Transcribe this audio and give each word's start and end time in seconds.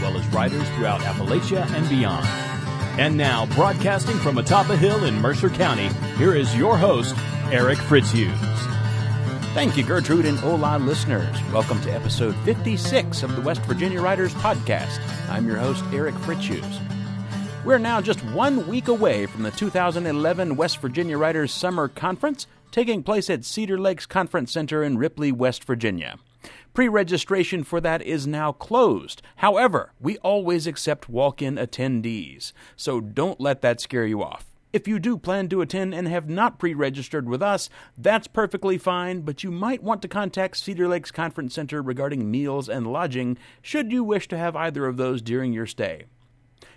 well 0.00 0.16
as 0.16 0.26
writers 0.28 0.68
throughout 0.70 1.00
Appalachia 1.00 1.66
and 1.72 1.88
beyond. 1.88 2.26
And 2.98 3.16
now, 3.16 3.46
broadcasting 3.54 4.16
from 4.18 4.38
atop 4.38 4.68
a 4.70 4.76
hill 4.76 5.04
in 5.04 5.20
Mercer 5.20 5.50
County, 5.50 5.88
here 6.16 6.34
is 6.34 6.54
your 6.56 6.76
host, 6.76 7.14
Eric 7.52 7.78
Fritzius. 7.78 8.36
Thank 9.54 9.76
you, 9.76 9.84
Gertrude 9.84 10.26
and 10.26 10.38
Hola 10.38 10.78
listeners. 10.78 11.36
Welcome 11.52 11.80
to 11.82 11.90
episode 11.92 12.34
56 12.44 13.22
of 13.22 13.34
the 13.34 13.42
West 13.42 13.62
Virginia 13.62 14.00
Writers 14.00 14.34
Podcast. 14.34 15.00
I'm 15.28 15.46
your 15.46 15.56
host, 15.56 15.84
Eric 15.92 16.14
Fritzius. 16.16 16.80
We're 17.64 17.78
now 17.78 18.00
just 18.00 18.20
one 18.26 18.66
week 18.68 18.88
away 18.88 19.26
from 19.26 19.42
the 19.42 19.50
2011 19.50 20.56
West 20.56 20.78
Virginia 20.78 21.18
Writers 21.18 21.52
Summer 21.52 21.88
Conference, 21.88 22.46
taking 22.70 23.02
place 23.02 23.28
at 23.28 23.44
Cedar 23.44 23.78
Lakes 23.78 24.06
Conference 24.06 24.52
Center 24.52 24.82
in 24.82 24.96
Ripley, 24.98 25.32
West 25.32 25.64
Virginia. 25.64 26.18
Pre 26.74 26.88
registration 26.88 27.64
for 27.64 27.80
that 27.80 28.02
is 28.02 28.26
now 28.26 28.52
closed. 28.52 29.22
However, 29.36 29.92
we 30.00 30.18
always 30.18 30.66
accept 30.66 31.08
walk 31.08 31.40
in 31.42 31.56
attendees, 31.56 32.52
so 32.76 33.00
don't 33.00 33.40
let 33.40 33.62
that 33.62 33.80
scare 33.80 34.06
you 34.06 34.22
off. 34.22 34.44
If 34.70 34.86
you 34.86 34.98
do 34.98 35.16
plan 35.16 35.48
to 35.48 35.62
attend 35.62 35.94
and 35.94 36.06
have 36.06 36.28
not 36.28 36.58
pre 36.58 36.74
registered 36.74 37.26
with 37.26 37.42
us, 37.42 37.70
that's 37.96 38.26
perfectly 38.26 38.76
fine, 38.76 39.22
but 39.22 39.42
you 39.42 39.50
might 39.50 39.82
want 39.82 40.02
to 40.02 40.08
contact 40.08 40.58
Cedar 40.58 40.86
Lakes 40.86 41.10
Conference 41.10 41.54
Center 41.54 41.80
regarding 41.80 42.30
meals 42.30 42.68
and 42.68 42.86
lodging 42.86 43.38
should 43.62 43.90
you 43.90 44.04
wish 44.04 44.28
to 44.28 44.36
have 44.36 44.54
either 44.54 44.84
of 44.86 44.98
those 44.98 45.22
during 45.22 45.54
your 45.54 45.66
stay. 45.66 46.04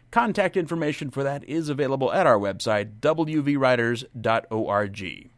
Contact 0.09 0.55
information 0.55 1.09
for 1.09 1.21
that 1.23 1.43
is 1.45 1.67
available 1.69 2.13
at 2.13 2.27
our 2.27 2.37
website, 2.37 2.99
wvwriters.org. 2.99 5.31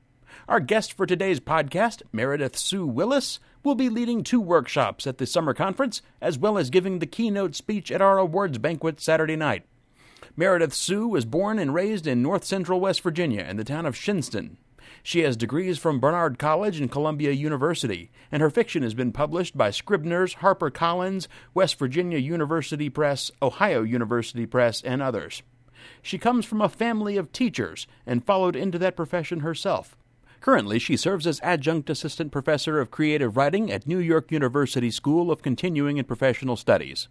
Our 0.48 0.60
guest 0.60 0.94
for 0.94 1.06
today's 1.06 1.40
podcast, 1.40 2.02
Meredith 2.12 2.58
Sue 2.58 2.86
Willis, 2.86 3.40
will 3.64 3.76
be 3.76 3.90
leading 3.90 4.24
two 4.24 4.42
workshops 4.42 5.08
at 5.08 5.18
the 5.18 5.26
summer 5.26 5.54
conference, 5.54 6.02
as 6.22 6.38
well 6.38 6.58
as 6.58 6.70
giving 6.70 7.00
the 7.00 7.06
keynote 7.06 7.56
speech 7.56 7.92
at 7.92 8.02
our 8.02 8.18
awards 8.18 8.58
banquet 8.58 9.00
Saturday 9.00 9.36
night. 9.36 9.66
Meredith 10.36 10.74
Sue 10.74 11.08
was 11.08 11.26
born 11.26 11.60
and 11.60 11.74
raised 11.74 12.08
in 12.08 12.22
north 12.22 12.44
central 12.44 12.80
West 12.80 13.02
Virginia 13.02 13.44
in 13.44 13.58
the 13.58 13.64
town 13.64 13.86
of 13.86 13.96
Shinnston. 13.96 14.58
She 15.02 15.22
has 15.22 15.36
degrees 15.36 15.78
from 15.78 16.00
Barnard 16.00 16.40
College 16.40 16.80
and 16.80 16.92
Columbia 16.92 17.32
University, 17.32 18.10
and 18.32 18.42
her 18.42 18.50
fiction 18.50 18.84
has 18.84 18.94
been 18.94 19.12
published 19.12 19.58
by 19.58 19.70
Scribner's, 19.70 20.36
HarperCollins, 20.36 21.28
West 21.54 21.78
Virginia 21.78 22.18
University 22.18 22.90
Press, 22.90 23.30
Ohio 23.42 23.84
University 23.84 24.46
Press, 24.46 24.82
and 24.82 25.02
others. 25.02 25.44
She 26.02 26.18
comes 26.18 26.46
from 26.46 26.62
a 26.62 26.70
family 26.70 27.18
of 27.18 27.32
teachers 27.32 27.86
and 28.06 28.26
followed 28.26 28.56
into 28.56 28.80
that 28.80 28.96
profession 28.96 29.42
herself. 29.42 29.98
Currently, 30.44 30.78
she 30.78 30.98
serves 30.98 31.26
as 31.26 31.40
adjunct 31.42 31.90
assistant 31.90 32.34
professor 32.34 32.82
of 32.82 32.92
creative 32.92 33.38
writing 33.38 33.72
at 33.72 33.88
New 33.88 33.98
York 33.98 34.30
University 34.30 34.92
School 34.92 35.32
of 35.32 35.42
Continuing 35.42 35.98
and 35.98 36.06
Professional 36.06 36.58
Studies. 36.58 37.08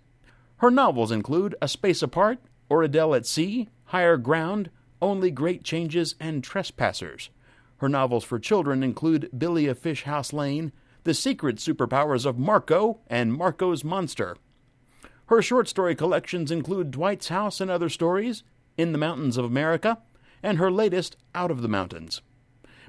Her 0.58 0.70
novels 0.70 1.10
include 1.10 1.54
A 1.62 1.66
Space 1.66 2.02
Apart, 2.02 2.40
Oradell 2.70 3.16
at 3.16 3.24
Sea, 3.24 3.70
Higher 3.84 4.18
Ground, 4.18 4.68
Only 5.00 5.30
Great 5.30 5.64
Changes, 5.64 6.14
and 6.20 6.44
Trespassers. 6.44 7.30
Her 7.78 7.88
novels 7.88 8.22
for 8.22 8.38
children 8.38 8.82
include 8.82 9.30
Billy 9.38 9.66
of 9.66 9.78
Fish 9.78 10.02
House 10.02 10.34
Lane, 10.34 10.70
The 11.04 11.14
Secret 11.14 11.56
Superpowers 11.56 12.26
of 12.26 12.38
Marco, 12.38 13.00
and 13.06 13.32
Marco's 13.32 13.82
Monster. 13.82 14.36
Her 15.28 15.40
short 15.40 15.68
story 15.68 15.94
collections 15.94 16.50
include 16.50 16.90
Dwight's 16.90 17.28
House 17.28 17.62
and 17.62 17.70
Other 17.70 17.88
Stories, 17.88 18.42
In 18.76 18.92
the 18.92 18.98
Mountains 18.98 19.38
of 19.38 19.46
America, 19.46 20.02
and 20.42 20.58
her 20.58 20.70
latest, 20.70 21.16
Out 21.34 21.50
of 21.50 21.62
the 21.62 21.68
Mountains. 21.68 22.20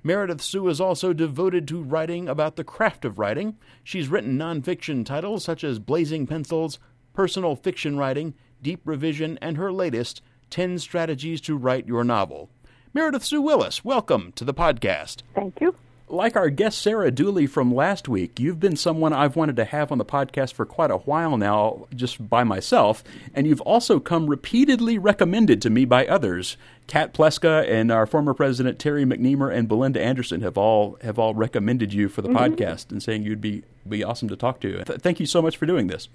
Meredith 0.05 0.41
Sue 0.41 0.67
is 0.67 0.81
also 0.81 1.13
devoted 1.13 1.65
to 1.69 1.81
writing 1.81 2.27
about 2.27 2.57
the 2.57 2.65
craft 2.65 3.05
of 3.05 3.19
writing. 3.19 3.55
She's 3.85 4.09
written 4.09 4.37
nonfiction 4.37 5.05
titles 5.05 5.45
such 5.45 5.63
as 5.63 5.79
Blazing 5.79 6.27
Pencils, 6.27 6.77
Personal 7.13 7.55
Fiction 7.55 7.97
Writing, 7.97 8.33
Deep 8.61 8.81
Revision, 8.83 9.39
and 9.41 9.55
her 9.55 9.71
latest, 9.71 10.21
10 10.49 10.79
Strategies 10.79 11.39
to 11.39 11.55
Write 11.55 11.87
Your 11.87 12.03
Novel. 12.03 12.49
Meredith 12.93 13.23
Sue 13.23 13.41
Willis, 13.41 13.85
welcome 13.85 14.33
to 14.33 14.43
the 14.43 14.53
podcast. 14.53 15.23
Thank 15.35 15.61
you. 15.61 15.73
Like 16.09 16.35
our 16.35 16.49
guest 16.49 16.81
Sarah 16.81 17.11
Dooley 17.11 17.47
from 17.47 17.73
last 17.73 18.07
week, 18.07 18.39
you've 18.39 18.59
been 18.59 18.75
someone 18.75 19.13
I've 19.13 19.35
wanted 19.35 19.55
to 19.55 19.65
have 19.65 19.91
on 19.91 19.97
the 19.97 20.05
podcast 20.05 20.53
for 20.53 20.65
quite 20.65 20.91
a 20.91 20.97
while 20.97 21.37
now, 21.37 21.87
just 21.95 22.29
by 22.29 22.43
myself, 22.43 23.03
and 23.33 23.47
you've 23.47 23.61
also 23.61 23.99
come 23.99 24.27
repeatedly 24.27 24.97
recommended 24.97 25.61
to 25.61 25.69
me 25.69 25.85
by 25.85 26.05
others. 26.05 26.57
Cat 26.87 27.13
Pleska 27.13 27.67
and 27.69 27.91
our 27.91 28.05
former 28.05 28.33
president 28.33 28.79
Terry 28.79 29.05
McNeamer 29.05 29.51
and 29.51 29.67
Belinda 29.67 30.01
Anderson 30.01 30.41
have 30.41 30.57
all 30.57 30.97
have 31.01 31.17
all 31.17 31.33
recommended 31.33 31.93
you 31.93 32.09
for 32.09 32.21
the 32.21 32.29
mm-hmm. 32.29 32.53
podcast 32.53 32.91
and 32.91 33.01
saying 33.01 33.23
you'd 33.23 33.41
be 33.41 33.63
be 33.87 34.03
awesome 34.03 34.27
to 34.27 34.35
talk 34.35 34.59
to. 34.59 34.83
Th- 34.83 34.99
thank 34.99 35.19
you 35.19 35.25
so 35.25 35.41
much 35.41 35.57
for 35.57 35.65
doing 35.65 35.87
this. 35.87 36.09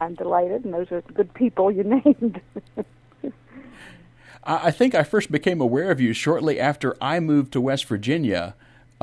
I'm 0.00 0.14
delighted, 0.14 0.64
and 0.64 0.74
those 0.74 0.90
are 0.90 1.02
good 1.02 1.32
people 1.34 1.70
you 1.70 1.84
named. 2.04 2.40
I 4.46 4.70
think 4.70 4.94
I 4.94 5.04
first 5.04 5.32
became 5.32 5.60
aware 5.60 5.90
of 5.90 6.00
you 6.00 6.12
shortly 6.12 6.60
after 6.60 6.96
I 7.00 7.18
moved 7.18 7.52
to 7.52 7.60
West 7.60 7.86
Virginia. 7.86 8.54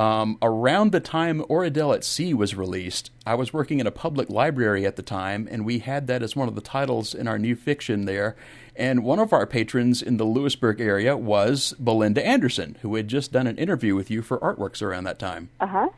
Um, 0.02 0.40
around 0.42 0.94
the 0.94 1.00
time 1.00 1.42
Oradell 1.42 1.94
at 1.94 2.04
Sea 2.04 2.34
was 2.34 2.56
released, 2.56 3.12
I 3.24 3.36
was 3.36 3.54
working 3.54 3.80
in 3.80 3.86
a 3.86 3.92
public 3.92 4.32
library 4.32 4.84
at 4.84 4.96
the 4.96 5.04
time, 5.04 5.48
and 5.52 5.64
we 5.64 5.78
had 5.78 6.08
that 6.08 6.24
as 6.24 6.36
one 6.36 6.48
of 6.48 6.56
the 6.56 6.62
titles 6.62 7.14
in 7.14 7.28
our 7.28 7.38
new 7.38 7.56
fiction 7.56 8.06
there. 8.06 8.36
And 8.76 9.04
one 9.04 9.20
of 9.20 9.32
our 9.32 9.46
patrons 9.46 10.02
in 10.02 10.18
the 10.18 10.24
Lewisburg 10.24 10.82
area 10.82 11.16
was 11.16 11.76
Belinda 11.78 12.26
Anderson, 12.26 12.78
who 12.82 12.96
had 12.96 13.10
just 13.10 13.32
done 13.32 13.46
an 13.46 13.60
interview 13.60 13.94
with 13.94 14.10
you 14.10 14.24
for 14.24 14.40
Artworks 14.40 14.82
around 14.82 15.04
that 15.04 15.20
time. 15.20 15.50
Uh 15.60 15.68
huh. 15.68 15.90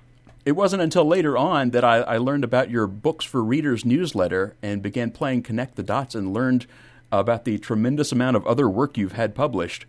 It 0.45 0.57
wasn't 0.57 0.81
until 0.81 1.05
later 1.05 1.37
on 1.37 1.69
that 1.69 1.85
I, 1.85 1.99
I, 1.99 2.17
learned 2.17 2.43
about 2.43 2.69
your 2.69 2.87
Books 2.87 3.23
for 3.23 3.41
Readers 3.41 3.85
newsletter 3.85 4.57
and 4.61 4.81
began 4.81 5.11
playing 5.11 5.43
Connect 5.43 5.75
the 5.75 5.83
Dots 5.83 6.13
and 6.13 6.33
learned 6.33 6.67
about 7.09 7.45
the 7.45 7.57
tremendous 7.57 8.11
amount 8.11 8.35
of 8.35 8.45
other 8.45 8.67
work 8.69 8.97
you've 8.97 9.13
had 9.13 9.33
published. 9.33 9.85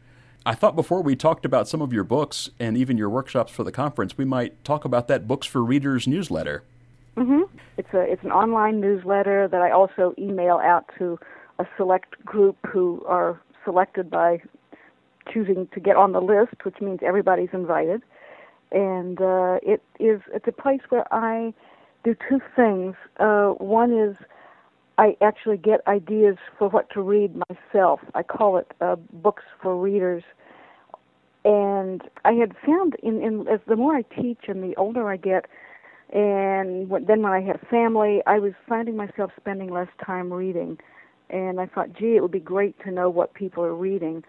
I 0.47 0.55
thought 0.55 0.77
before 0.77 1.03
we 1.03 1.16
talked 1.16 1.47
about 1.47 1.69
some 1.69 1.81
of 1.81 1.93
your 1.93 2.05
books 2.05 2.50
and 2.60 2.77
even 2.77 2.99
your 2.99 3.09
workshops 3.09 3.50
for 3.50 3.65
the 3.65 3.72
conference, 3.72 4.19
we 4.19 4.27
might 4.27 4.62
talk 4.62 4.84
about 4.84 5.09
that 5.09 5.27
Books 5.27 5.47
for 5.47 5.65
Readers 5.65 6.06
newsletter. 6.06 6.62
Mm-hmm. 7.16 7.43
It's 7.78 7.88
a 7.94 8.00
it's 8.00 8.22
an 8.25 8.32
online 8.32 8.81
newsletter 8.81 9.49
that 9.49 9.62
I 9.62 9.71
also 9.71 10.15
email 10.19 10.56
out 10.56 10.91
to 10.99 11.19
a 11.59 11.66
select 11.77 12.22
group 12.25 12.56
who 12.66 13.03
are 13.06 13.41
selected 13.65 14.10
by 14.10 14.43
choosing 15.33 15.69
to 15.72 15.81
get 15.81 15.97
on 15.97 16.12
the 16.12 16.21
list, 16.21 16.65
which 16.65 16.81
means 16.81 17.00
everybody's 17.03 17.49
invited. 17.53 18.03
And 18.72 19.21
uh, 19.21 19.59
it 19.62 19.83
is 19.99 20.21
it's 20.34 20.49
a 20.49 20.53
place 20.53 20.81
where 20.91 21.06
I 21.15 21.54
do 22.03 22.15
two 22.28 22.41
things. 22.54 22.97
Uh, 23.19 23.50
one 23.53 23.97
is 23.97 24.16
I 24.97 25.16
actually 25.21 25.56
get 25.56 25.81
ideas 25.88 26.37
for 26.59 26.69
what 26.69 26.88
to 26.91 27.03
read 27.03 27.34
myself. 27.49 28.00
I 28.15 28.22
call 28.22 28.56
it 28.59 28.72
uh, 28.81 28.97
books 29.12 29.43
for 29.60 29.77
readers. 29.77 30.22
And 31.44 32.03
I 32.25 32.32
had 32.32 32.55
found 32.65 32.97
in, 33.03 33.22
in 33.22 33.49
as 33.49 33.60
the 33.66 33.77
more 33.77 33.97
I 33.97 34.03
teach 34.03 34.43
and 34.49 34.62
the 34.62 34.75
older 34.77 35.09
I 35.09 35.16
get, 35.16 35.47
and 36.13 36.89
when, 36.89 37.07
then 37.07 37.22
when 37.22 37.33
I 37.33 37.41
had 37.41 37.60
family, 37.69 38.22
I 38.27 38.39
was 38.39 38.53
finding 38.69 38.97
myself 38.97 39.33
spending 39.36 39.71
less 39.71 39.89
time 40.04 40.33
reading. 40.33 40.78
And 41.28 41.60
I 41.60 41.66
thought, 41.66 41.92
gee, 41.92 42.16
it 42.16 42.22
would 42.22 42.30
be 42.30 42.41
great 42.41 42.78
to 42.84 42.91
know 42.91 43.10
what 43.10 43.34
people 43.34 43.65
are 43.65 43.74
reading. 43.74 44.22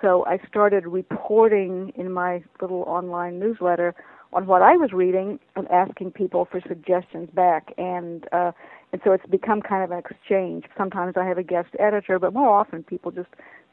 So 0.00 0.24
I 0.26 0.38
started 0.48 0.86
reporting 0.86 1.92
in 1.96 2.12
my 2.12 2.42
little 2.60 2.82
online 2.82 3.38
newsletter 3.38 3.94
on 4.32 4.46
what 4.46 4.62
I 4.62 4.76
was 4.76 4.92
reading 4.92 5.38
and 5.56 5.68
asking 5.70 6.12
people 6.12 6.46
for 6.50 6.60
suggestions 6.66 7.28
back. 7.34 7.72
And 7.78 8.26
uh, 8.32 8.52
and 8.92 9.00
so 9.04 9.12
it's 9.12 9.26
become 9.26 9.62
kind 9.62 9.82
of 9.82 9.90
an 9.90 9.98
exchange. 9.98 10.64
Sometimes 10.76 11.14
I 11.16 11.24
have 11.24 11.38
a 11.38 11.42
guest 11.42 11.68
editor, 11.78 12.18
but 12.18 12.34
more 12.34 12.50
often 12.50 12.82
people 12.82 13.10
just 13.10 13.28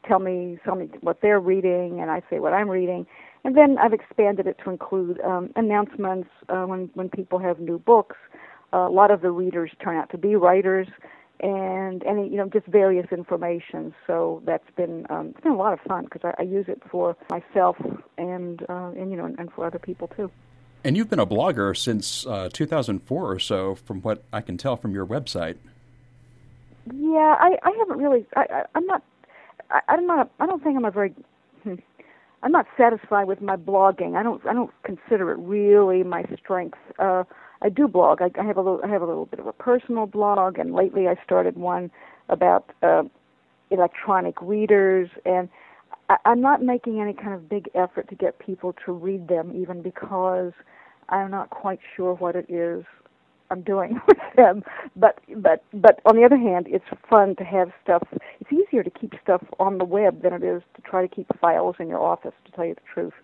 tell 0.06 0.18
me 0.18 0.58
tell 0.64 0.76
me 0.76 0.88
what 1.00 1.20
they're 1.20 1.40
reading, 1.40 2.00
and 2.00 2.10
I 2.10 2.22
say 2.30 2.38
what 2.38 2.52
I'm 2.52 2.68
reading. 2.68 3.06
And 3.44 3.56
then 3.56 3.76
I've 3.78 3.92
expanded 3.92 4.46
it 4.46 4.56
to 4.64 4.70
include 4.70 5.20
um, 5.22 5.50
announcements 5.56 6.28
uh, 6.48 6.64
when 6.64 6.90
when 6.94 7.08
people 7.08 7.38
have 7.38 7.58
new 7.60 7.78
books. 7.78 8.16
Uh, 8.72 8.88
a 8.88 8.90
lot 8.90 9.10
of 9.10 9.20
the 9.20 9.30
readers 9.30 9.70
turn 9.82 9.96
out 9.96 10.10
to 10.10 10.18
be 10.18 10.36
writers, 10.36 10.86
and 11.40 12.02
any 12.04 12.28
you 12.28 12.36
know 12.36 12.48
just 12.48 12.66
various 12.66 13.06
information. 13.12 13.94
So 14.06 14.42
that's 14.46 14.68
been 14.76 15.06
um, 15.10 15.28
it's 15.30 15.40
been 15.40 15.52
a 15.52 15.56
lot 15.56 15.72
of 15.72 15.80
fun 15.80 16.04
because 16.04 16.22
I, 16.24 16.42
I 16.42 16.44
use 16.44 16.66
it 16.68 16.82
for 16.90 17.16
myself 17.30 17.76
and 18.16 18.62
uh, 18.68 18.92
and 18.96 19.10
you 19.10 19.16
know 19.16 19.24
and, 19.26 19.38
and 19.38 19.50
for 19.52 19.66
other 19.66 19.78
people 19.78 20.08
too. 20.08 20.30
And 20.82 20.96
you've 20.96 21.10
been 21.10 21.20
a 21.20 21.26
blogger 21.26 21.76
since 21.76 22.26
uh, 22.26 22.48
2004 22.52 23.30
or 23.30 23.38
so, 23.38 23.74
from 23.74 24.00
what 24.00 24.22
I 24.32 24.40
can 24.40 24.56
tell 24.56 24.76
from 24.76 24.92
your 24.92 25.06
website. 25.06 25.56
Yeah, 26.92 27.36
I 27.38 27.58
I 27.62 27.70
haven't 27.78 27.98
really. 27.98 28.26
I, 28.34 28.46
I 28.50 28.62
I'm 28.74 28.86
not. 28.86 29.02
I, 29.70 29.80
I'm 29.88 30.06
not. 30.06 30.30
I 30.40 30.46
don't 30.46 30.62
think 30.62 30.76
I'm 30.76 30.84
a 30.84 30.90
very. 30.90 31.14
Hmm, 31.62 31.74
I'm 32.42 32.52
not 32.52 32.66
satisfied 32.76 33.24
with 33.24 33.42
my 33.42 33.56
blogging. 33.56 34.16
I 34.16 34.22
don't. 34.22 34.44
I 34.46 34.54
don't 34.54 34.70
consider 34.82 35.30
it 35.30 35.38
really 35.38 36.02
my 36.02 36.24
strength. 36.42 36.78
Uh, 36.98 37.24
I 37.62 37.68
do 37.68 37.86
blog. 37.86 38.22
I, 38.22 38.30
I 38.40 38.44
have 38.44 38.56
a 38.56 38.62
little. 38.62 38.80
I 38.82 38.88
have 38.88 39.02
a 39.02 39.06
little 39.06 39.26
bit 39.26 39.40
of 39.40 39.46
a 39.46 39.52
personal 39.52 40.06
blog, 40.06 40.58
and 40.58 40.74
lately 40.74 41.08
I 41.08 41.16
started 41.22 41.56
one 41.56 41.90
about 42.30 42.70
uh, 42.82 43.02
electronic 43.70 44.40
readers, 44.40 45.10
and 45.26 45.48
I, 46.10 46.18
I'm 46.26 46.42
not 46.42 46.62
making 46.62 47.00
any 47.00 47.14
kind 47.14 47.34
of 47.34 47.48
big 47.48 47.70
effort 47.76 48.10
to 48.10 48.16
get 48.16 48.38
people 48.40 48.74
to 48.86 48.92
read 48.92 49.28
them, 49.28 49.54
even 49.56 49.82
because 49.82 50.52
I'm 51.10 51.32
not 51.32 51.50
quite 51.50 51.80
sure 51.96 52.14
what 52.16 52.36
it 52.36 52.50
is 52.50 52.84
I'm 53.50 53.62
doing 53.62 54.00
with 54.08 54.18
them. 54.36 54.64
But 54.96 55.20
but 55.38 55.64
but 55.74 56.00
on 56.06 56.16
the 56.16 56.24
other 56.24 56.38
hand, 56.38 56.66
it's 56.70 56.86
fun 57.10 57.36
to 57.38 57.44
have 57.44 57.70
stuff. 57.84 58.04
It's 58.40 58.52
easier 58.52 58.84
to 58.84 58.90
keep 58.90 59.14
stuff 59.22 59.42
on 59.60 59.78
the 59.78 59.86
web 59.86 60.22
than 60.22 60.34
it 60.34 60.44
is 60.44 60.62
to 60.76 60.82
try 60.82 61.06
to 61.06 61.14
keep 61.14 61.28
files 61.40 61.76
in 61.80 61.88
your 61.88 62.00
office. 62.00 62.34
To 62.46 62.52
tell 62.52 62.66
you 62.66 62.76
the 62.76 62.82
truth, 62.94 63.14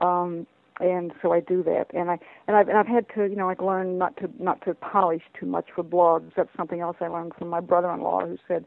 um, 0.00 0.46
and 0.80 1.12
so 1.22 1.32
I 1.32 1.40
do 1.40 1.62
that. 1.64 1.86
And 1.94 2.10
I 2.10 2.18
and 2.48 2.56
I've 2.56 2.68
and 2.68 2.78
I've 2.78 2.88
had 2.88 3.06
to 3.16 3.24
you 3.24 3.36
know 3.36 3.46
like 3.48 3.62
learn 3.62 3.98
not 3.98 4.16
to 4.18 4.30
not 4.40 4.62
to 4.66 4.74
polish 4.74 5.24
too 5.40 5.46
much 5.46 5.66
for 5.74 5.84
blogs. 5.84 6.32
That's 6.36 6.50
something 6.56 6.80
else 6.82 6.98
I 7.00 7.08
learned 7.08 7.34
from 7.38 7.48
my 7.50 7.60
brother-in-law 7.60 8.26
who 8.26 8.38
said 8.48 8.66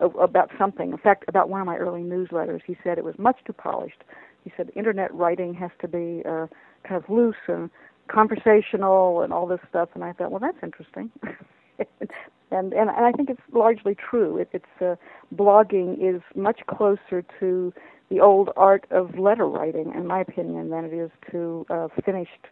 about 0.00 0.50
something. 0.58 0.90
In 0.92 0.98
fact, 0.98 1.24
about 1.28 1.48
one 1.48 1.60
of 1.60 1.66
my 1.66 1.76
early 1.76 2.02
newsletters, 2.02 2.60
he 2.66 2.76
said 2.82 2.98
it 2.98 3.04
was 3.04 3.18
much 3.18 3.38
too 3.46 3.52
polished. 3.52 4.02
He 4.44 4.52
said 4.56 4.70
internet 4.74 5.14
writing 5.14 5.54
has 5.54 5.70
to 5.80 5.88
be 5.88 6.22
uh, 6.26 6.46
kind 6.86 7.02
of 7.02 7.08
loose 7.08 7.36
and 7.46 7.70
conversational 8.08 9.22
and 9.22 9.32
all 9.32 9.46
this 9.46 9.60
stuff. 9.68 9.90
And 9.94 10.02
I 10.02 10.12
thought, 10.12 10.30
well, 10.30 10.40
that's 10.40 10.58
interesting. 10.62 11.10
and, 11.78 12.72
and 12.72 12.90
and 12.90 12.90
I 12.90 13.12
think 13.12 13.30
it's 13.30 13.40
largely 13.52 13.94
true. 13.94 14.38
It, 14.38 14.48
it's 14.52 14.82
uh, 14.82 14.96
blogging 15.34 15.96
is 16.02 16.22
much 16.34 16.60
closer 16.66 17.22
to 17.38 17.72
the 18.10 18.20
old 18.20 18.50
art 18.56 18.86
of 18.90 19.18
letter 19.18 19.46
writing, 19.46 19.92
in 19.94 20.06
my 20.06 20.20
opinion, 20.20 20.70
than 20.70 20.84
it 20.84 20.92
is 20.92 21.10
to 21.30 21.64
uh, 21.70 21.88
finished 22.04 22.48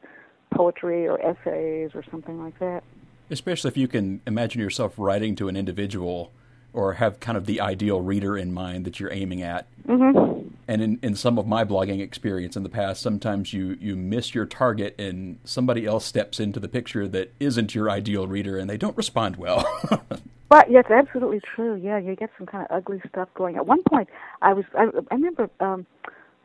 poetry 0.55 1.07
or 1.07 1.21
essays 1.21 1.91
or 1.95 2.05
something 2.11 2.43
like 2.43 2.59
that. 2.61 2.83
Especially 3.31 3.69
if 3.69 3.77
you 3.77 3.89
can 3.89 4.21
imagine 4.27 4.61
yourself 4.61 4.95
writing 4.97 5.35
to 5.37 5.49
an 5.49 5.57
individual 5.57 6.33
or 6.73 6.95
have 6.95 7.21
kind 7.21 7.37
of 7.37 7.47
the 7.47 7.61
ideal 7.61 8.01
reader 8.01 8.37
in 8.37 8.53
mind 8.53 8.85
that 8.85 9.01
you're 9.01 9.13
aiming 9.13 9.43
at. 9.43 9.67
Mm-hmm. 9.87 10.49
And 10.67 10.83
in, 10.83 10.99
in 11.03 11.15
some 11.15 11.39
of 11.39 11.47
my 11.47 11.65
blogging 11.65 12.01
experience 12.01 12.55
in 12.55 12.63
the 12.63 12.69
past, 12.69 13.01
sometimes 13.01 13.53
you, 13.55 13.79
you 13.81 13.97
miss 13.97 14.35
your 14.35 14.45
target 14.45 14.95
and 14.99 15.39
somebody 15.45 15.87
else 15.87 16.05
steps 16.05 16.39
into 16.39 16.61
the 16.61 16.69
picture 16.69 17.09
that 17.09 17.33
isn't 17.41 17.75
your 17.75 17.89
ideal 17.89 18.27
reader 18.27 18.59
and 18.59 18.69
they 18.69 18.77
don't 18.77 18.97
respond 18.97 19.37
well. 19.37 19.67
But 20.49 20.71
yes, 20.71 20.85
absolutely 20.91 21.41
true. 21.41 21.75
Yeah, 21.77 21.99
you 21.99 22.17
get 22.17 22.31
some 22.39 22.47
kind 22.47 22.67
of 22.69 22.75
ugly 22.75 23.03
stuff 23.09 23.29
going. 23.35 23.57
At 23.57 23.67
one 23.67 23.83
point, 23.83 24.09
I 24.41 24.55
was 24.55 24.65
I, 24.75 24.85
I 25.11 25.15
remember 25.15 25.51
um, 25.61 25.87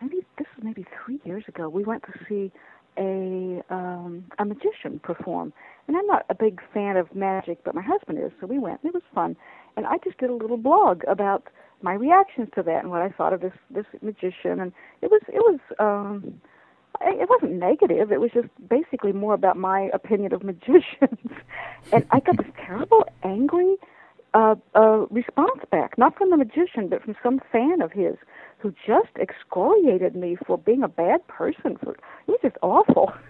maybe 0.01 0.25
this 0.37 0.47
was 0.55 0.63
maybe 0.63 0.85
three 1.05 1.21
years 1.23 1.45
ago. 1.47 1.69
We 1.69 1.83
went 1.83 2.03
to 2.03 2.11
see 2.27 2.51
a 2.97 3.63
um, 3.69 4.25
a 4.39 4.45
magician 4.45 4.99
perform, 5.01 5.53
and 5.87 5.95
I'm 5.95 6.05
not 6.05 6.25
a 6.29 6.35
big 6.35 6.61
fan 6.73 6.97
of 6.97 7.15
magic, 7.15 7.63
but 7.63 7.75
my 7.75 7.81
husband 7.81 8.19
is, 8.19 8.31
so 8.41 8.47
we 8.47 8.59
went. 8.59 8.81
And 8.83 8.89
it 8.89 8.93
was 8.93 9.03
fun, 9.15 9.37
and 9.75 9.85
I 9.85 9.97
just 10.03 10.17
did 10.17 10.29
a 10.29 10.33
little 10.33 10.57
blog 10.57 11.03
about 11.07 11.47
my 11.81 11.93
reactions 11.93 12.49
to 12.55 12.63
that 12.63 12.81
and 12.83 12.89
what 12.89 13.01
I 13.01 13.09
thought 13.09 13.33
of 13.33 13.41
this 13.41 13.53
this 13.69 13.85
magician, 14.01 14.59
and 14.59 14.71
it 15.01 15.11
was 15.11 15.21
it 15.27 15.39
was 15.39 15.59
um, 15.79 16.41
it 17.01 17.29
wasn't 17.29 17.59
negative. 17.59 18.11
It 18.11 18.21
was 18.21 18.31
just 18.33 18.47
basically 18.69 19.11
more 19.11 19.33
about 19.33 19.57
my 19.57 19.89
opinion 19.93 20.33
of 20.33 20.43
magicians, 20.53 21.31
and 21.91 22.05
I 22.11 22.19
got 22.19 22.37
this 22.37 22.51
terrible, 22.65 23.05
angry 23.23 23.75
uh, 24.33 24.55
uh, 24.75 25.05
response 25.09 25.61
back, 25.71 25.97
not 25.97 26.17
from 26.17 26.29
the 26.29 26.37
magician, 26.37 26.87
but 26.89 27.03
from 27.03 27.15
some 27.21 27.41
fan 27.51 27.81
of 27.81 27.91
his 27.91 28.15
who 28.57 28.73
just 28.85 29.09
excoriated 29.19 30.15
me 30.15 30.37
for 30.47 30.57
being 30.57 30.83
a 30.83 30.87
bad 30.87 31.27
person. 31.27 31.77
For 31.83 31.91
it 31.91 32.27
was 32.27 32.39
just 32.41 32.57
awful. 32.61 33.13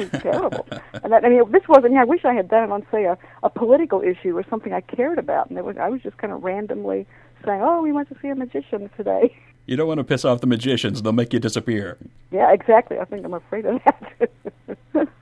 was 0.00 0.22
terrible. 0.22 0.66
and 1.02 1.12
that, 1.12 1.24
I 1.24 1.28
mean, 1.28 1.50
this 1.52 1.66
wasn't. 1.68 1.96
I 1.96 2.04
wish 2.04 2.24
I 2.24 2.34
had 2.34 2.48
done 2.48 2.64
it 2.64 2.72
on, 2.72 2.86
say, 2.90 3.04
a, 3.04 3.16
a 3.42 3.50
political 3.50 4.00
issue 4.02 4.36
or 4.36 4.44
something 4.48 4.72
I 4.72 4.80
cared 4.80 5.18
about, 5.18 5.48
and 5.50 5.58
it 5.58 5.64
was. 5.64 5.76
I 5.76 5.88
was 5.88 6.02
just 6.02 6.16
kind 6.18 6.32
of 6.32 6.42
randomly 6.42 7.06
saying, 7.44 7.60
"Oh, 7.62 7.82
we 7.82 7.92
went 7.92 8.08
to 8.08 8.16
see 8.20 8.28
a 8.28 8.34
magician 8.34 8.90
today." 8.96 9.36
You 9.66 9.76
don't 9.76 9.86
want 9.86 9.98
to 9.98 10.04
piss 10.04 10.24
off 10.24 10.40
the 10.40 10.46
magicians; 10.46 11.02
they'll 11.02 11.12
make 11.12 11.32
you 11.32 11.38
disappear. 11.38 11.96
Yeah, 12.32 12.52
exactly. 12.52 12.98
I 12.98 13.04
think 13.04 13.24
I'm 13.24 13.34
afraid 13.34 13.66
of 13.66 13.80
that. 13.84 15.08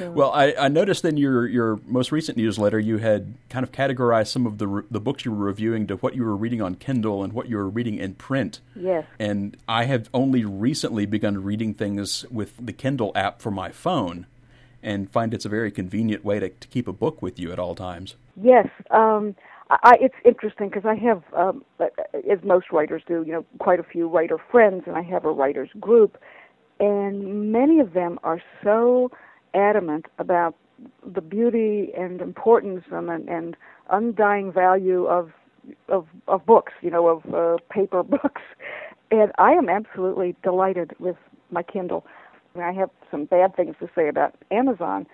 Well, 0.00 0.32
I, 0.32 0.54
I, 0.58 0.68
noticed 0.68 1.04
in 1.04 1.16
your, 1.16 1.46
your 1.46 1.80
most 1.86 2.12
recent 2.12 2.36
newsletter 2.36 2.78
you 2.78 2.98
had 2.98 3.34
kind 3.48 3.64
of 3.64 3.72
categorized 3.72 4.28
some 4.28 4.46
of 4.46 4.58
the 4.58 4.84
the 4.90 5.00
books 5.00 5.24
you 5.24 5.32
were 5.32 5.44
reviewing 5.44 5.86
to 5.88 5.96
what 5.96 6.14
you 6.14 6.24
were 6.24 6.36
reading 6.36 6.62
on 6.62 6.74
Kindle 6.74 7.22
and 7.22 7.32
what 7.32 7.48
you 7.48 7.56
were 7.56 7.68
reading 7.68 7.98
in 7.98 8.14
print. 8.14 8.60
Yes. 8.74 9.04
And 9.18 9.56
I 9.68 9.84
have 9.84 10.08
only 10.14 10.44
recently 10.44 11.06
begun 11.06 11.42
reading 11.42 11.74
things 11.74 12.24
with 12.30 12.54
the 12.64 12.72
Kindle 12.72 13.12
app 13.14 13.40
for 13.40 13.50
my 13.50 13.70
phone, 13.70 14.26
and 14.82 15.10
find 15.10 15.34
it's 15.34 15.44
a 15.44 15.48
very 15.48 15.70
convenient 15.70 16.24
way 16.24 16.40
to, 16.40 16.48
to 16.48 16.68
keep 16.68 16.88
a 16.88 16.92
book 16.92 17.22
with 17.22 17.38
you 17.38 17.52
at 17.52 17.58
all 17.58 17.74
times. 17.74 18.16
Yes. 18.40 18.68
Um, 18.90 19.34
I, 19.70 19.96
it's 20.00 20.14
interesting 20.24 20.68
because 20.68 20.84
I 20.84 20.96
have, 20.96 21.22
um, 21.32 21.64
as 21.78 22.38
most 22.42 22.72
writers 22.72 23.02
do, 23.06 23.22
you 23.24 23.32
know, 23.32 23.44
quite 23.58 23.78
a 23.78 23.84
few 23.84 24.08
writer 24.08 24.36
friends, 24.50 24.82
and 24.86 24.96
I 24.96 25.02
have 25.02 25.24
a 25.24 25.30
writers 25.30 25.70
group, 25.78 26.18
and 26.80 27.52
many 27.52 27.78
of 27.78 27.92
them 27.92 28.18
are 28.24 28.42
so 28.64 29.12
adamant 29.54 30.06
about 30.18 30.54
the 31.04 31.20
beauty 31.20 31.92
and 31.96 32.20
importance 32.20 32.84
and, 32.90 33.10
and 33.28 33.56
undying 33.90 34.52
value 34.52 35.06
of 35.06 35.30
of 35.88 36.06
of 36.26 36.44
books, 36.46 36.72
you 36.80 36.90
know, 36.90 37.06
of 37.08 37.34
uh, 37.34 37.62
paper 37.70 38.02
books, 38.16 38.42
and 39.10 39.32
I 39.38 39.52
am 39.52 39.68
absolutely 39.68 40.34
delighted 40.42 40.92
with 40.98 41.16
my 41.50 41.62
Kindle. 41.62 42.06
I, 42.56 42.72
have 42.72 42.90
some 43.10 43.26
bad 43.26 43.54
things 43.54 43.76
to 43.80 43.88
say 43.94 44.08
about 44.08 44.34
Amazon, 44.50 45.06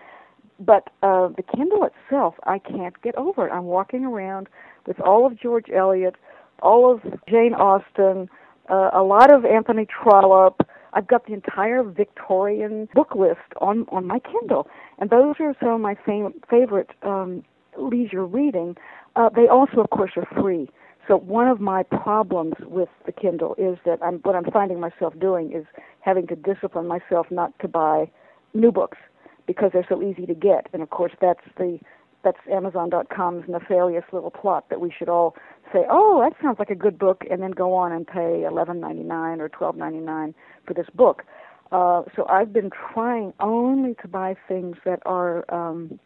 but 0.59 0.89
uh, 1.03 1.29
the 1.29 1.43
Kindle 1.43 1.85
itself, 1.85 2.35
I 2.44 2.59
can't 2.59 3.00
get 3.03 3.15
over 3.17 3.47
it. 3.47 3.53
I'm 3.53 3.65
walking 3.65 4.05
around 4.06 4.49
with 4.87 4.99
all 5.00 5.27
of 5.27 5.39
George 5.39 5.67
Eliot, 5.75 6.17
all 6.62 6.91
of 6.91 7.03
Jane 7.29 7.53
Austen, 7.53 8.31
uh, 8.71 8.91
a 8.93 9.03
lot 9.03 9.32
of 9.32 9.44
Anthony 9.44 9.87
Trollope, 9.87 10.62
I've 10.96 11.06
got 11.06 11.26
the 11.26 11.34
entire 11.34 11.82
Victorian 11.82 12.88
book 12.94 13.14
list 13.14 13.52
on 13.60 13.84
on 13.90 14.06
my 14.06 14.19
Kindle, 14.19 14.66
and 14.98 15.10
those 15.10 15.37
are 15.40 15.54
some 15.60 15.69
of 15.69 15.81
my 15.81 15.94
fam- 16.06 16.41
favorite 16.48 16.91
um, 17.03 17.44
leisure 17.79 18.24
reading. 18.24 18.76
Uh, 19.15 19.29
they 19.29 19.46
also, 19.46 19.81
of 19.81 19.91
course, 19.91 20.12
are 20.17 20.26
free. 20.41 20.70
So 21.06 21.19
one 21.19 21.48
of 21.48 21.60
my 21.60 21.82
problems 21.82 22.55
with 22.62 22.88
the 23.05 23.12
Kindle 23.12 23.55
is 23.58 23.79
that 23.84 23.98
I'm 24.03 24.20
what 24.20 24.34
I'm 24.34 24.50
finding 24.50 24.81
myself 24.81 25.12
doing 25.20 25.53
is 25.53 25.67
having 26.00 26.26
to 26.29 26.34
discipline 26.34 26.88
myself 26.88 27.26
not 27.31 27.56
to 27.60 27.69
buy 27.69 28.10
new 28.55 28.72
books 28.72 28.98
because 29.46 29.70
they're 29.74 29.86
so 29.86 30.03
easy 30.03 30.24
to 30.24 30.34
get. 30.34 30.67
And 30.72 30.82
of 30.82 30.88
course, 30.88 31.12
that's 31.20 31.44
the 31.58 31.79
that's 32.24 32.38
Amazon.com's 32.50 33.44
nefarious 33.48 34.05
little 34.12 34.31
plot 34.31 34.65
that 34.70 34.81
we 34.81 34.91
should 34.91 35.10
all 35.10 35.36
say, 35.73 35.85
"Oh, 35.91 36.20
that 36.23 36.41
sounds 36.43 36.58
like 36.58 36.70
a 36.70 36.75
good 36.75 36.99
book," 36.99 37.25
and 37.31 37.43
then 37.43 37.51
go 37.51 37.75
on 37.75 37.93
and 37.93 38.06
pay 38.06 38.44
eleven 38.44 38.81
ninety 38.81 39.03
nine 39.03 39.41
or 39.41 39.49
twelve 39.49 39.77
ninety 39.77 39.99
nine 40.01 40.35
for 40.67 40.75
this 40.75 40.87
book. 40.94 41.25
Uh, 41.73 42.03
so 42.15 42.27
I've 42.29 42.53
been 42.53 42.70
trying 42.70 43.32
only 43.41 43.94
to 44.03 44.08
buy 44.08 44.37
things 44.46 44.77
that 44.85 45.01
are 45.05 45.44
um, 45.53 45.99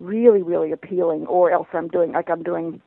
really, 0.00 0.42
really 0.42 0.72
appealing, 0.72 1.26
or 1.26 1.50
else 1.52 1.68
I'm 1.72 1.88
doing 1.88 2.12
like 2.12 2.30
I'm 2.30 2.42
doing. 2.42 2.80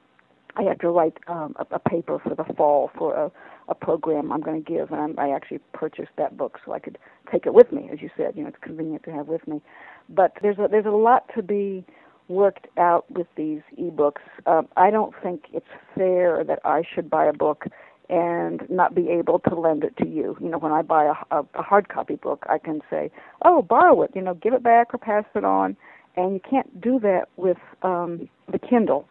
I 0.58 0.64
have 0.64 0.80
to 0.80 0.90
write 0.90 1.18
um, 1.28 1.56
a, 1.58 1.76
a 1.76 1.80
paper 1.80 2.20
for 2.20 2.36
the 2.36 2.44
fall 2.56 2.92
for 2.98 3.16
a, 3.16 3.32
a 3.70 3.76
program 3.76 4.34
I'm 4.34 4.42
going 4.42 4.62
to 4.62 4.70
give, 4.70 4.92
and 4.92 5.00
I'm, 5.00 5.18
I 5.18 5.30
actually 5.34 5.60
purchased 5.74 6.12
that 6.18 6.36
book 6.36 6.60
so 6.66 6.74
I 6.74 6.80
could 6.80 6.98
take 7.32 7.46
it 7.46 7.54
with 7.54 7.72
me. 7.72 7.90
As 7.92 8.02
you 8.02 8.10
said, 8.18 8.34
you 8.36 8.44
know, 8.44 8.50
it's 8.50 8.58
convenient 8.60 9.04
to 9.04 9.12
have 9.14 9.28
with 9.30 9.48
me. 9.48 9.62
But 10.10 10.34
there's 10.42 10.58
a, 10.60 10.68
there's 10.70 10.86
a 10.86 10.90
lot 10.90 11.30
to 11.36 11.42
be 11.42 11.86
worked 12.32 12.68
out 12.78 13.10
with 13.12 13.28
these 13.36 13.62
ebooks. 13.80 14.22
Um, 14.46 14.68
I 14.78 14.90
don't 14.90 15.14
think 15.22 15.46
it's 15.54 15.66
fair 15.96 16.44
that 16.44 16.60
I 16.66 16.84
should 16.94 17.10
buy 17.10 17.26
a 17.26 17.34
book 17.34 17.66
and 18.10 18.70
not 18.70 18.94
be 18.94 19.10
able 19.10 19.40
to 19.40 19.56
lend 19.56 19.84
it 19.84 19.96
to 19.98 20.08
you. 20.08 20.36
You 20.42 20.50
know, 20.50 20.58
when 20.58 20.72
I 20.72 20.82
buy 20.82 21.06
a, 21.06 21.36
a, 21.36 21.46
a 21.56 21.62
hard 21.62 21.90
copy 21.90 22.16
book, 22.16 22.46
I 22.50 22.58
can 22.58 22.82
say, 22.90 23.10
"Oh, 23.44 23.62
borrow 23.62 24.02
it," 24.02 24.12
you 24.14 24.22
know, 24.22 24.34
give 24.34 24.54
it 24.54 24.64
back 24.64 24.94
or 24.94 24.98
pass 24.98 25.24
it 25.34 25.46
on, 25.46 25.78
and 26.16 26.34
you 26.34 26.42
can't 26.48 26.82
do 26.82 27.00
that 27.00 27.30
with 27.38 27.58
um, 27.84 28.28
the 28.52 28.60
Kindle. 28.60 29.08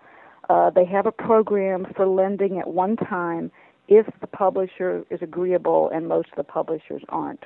Uh, 0.49 0.69
they 0.71 0.85
have 0.85 1.07
a 1.07 1.13
program 1.13 1.87
for 1.97 2.07
lending 2.07 2.59
at 2.59 2.69
one 2.69 2.97
time 2.97 3.51
if 3.89 4.07
the 4.21 4.27
publisher 4.27 5.05
is 5.11 5.21
agreeable, 5.23 5.91
and 5.93 6.07
most 6.07 6.29
of 6.31 6.37
the 6.37 6.45
publishers 6.45 7.03
aren't. 7.09 7.45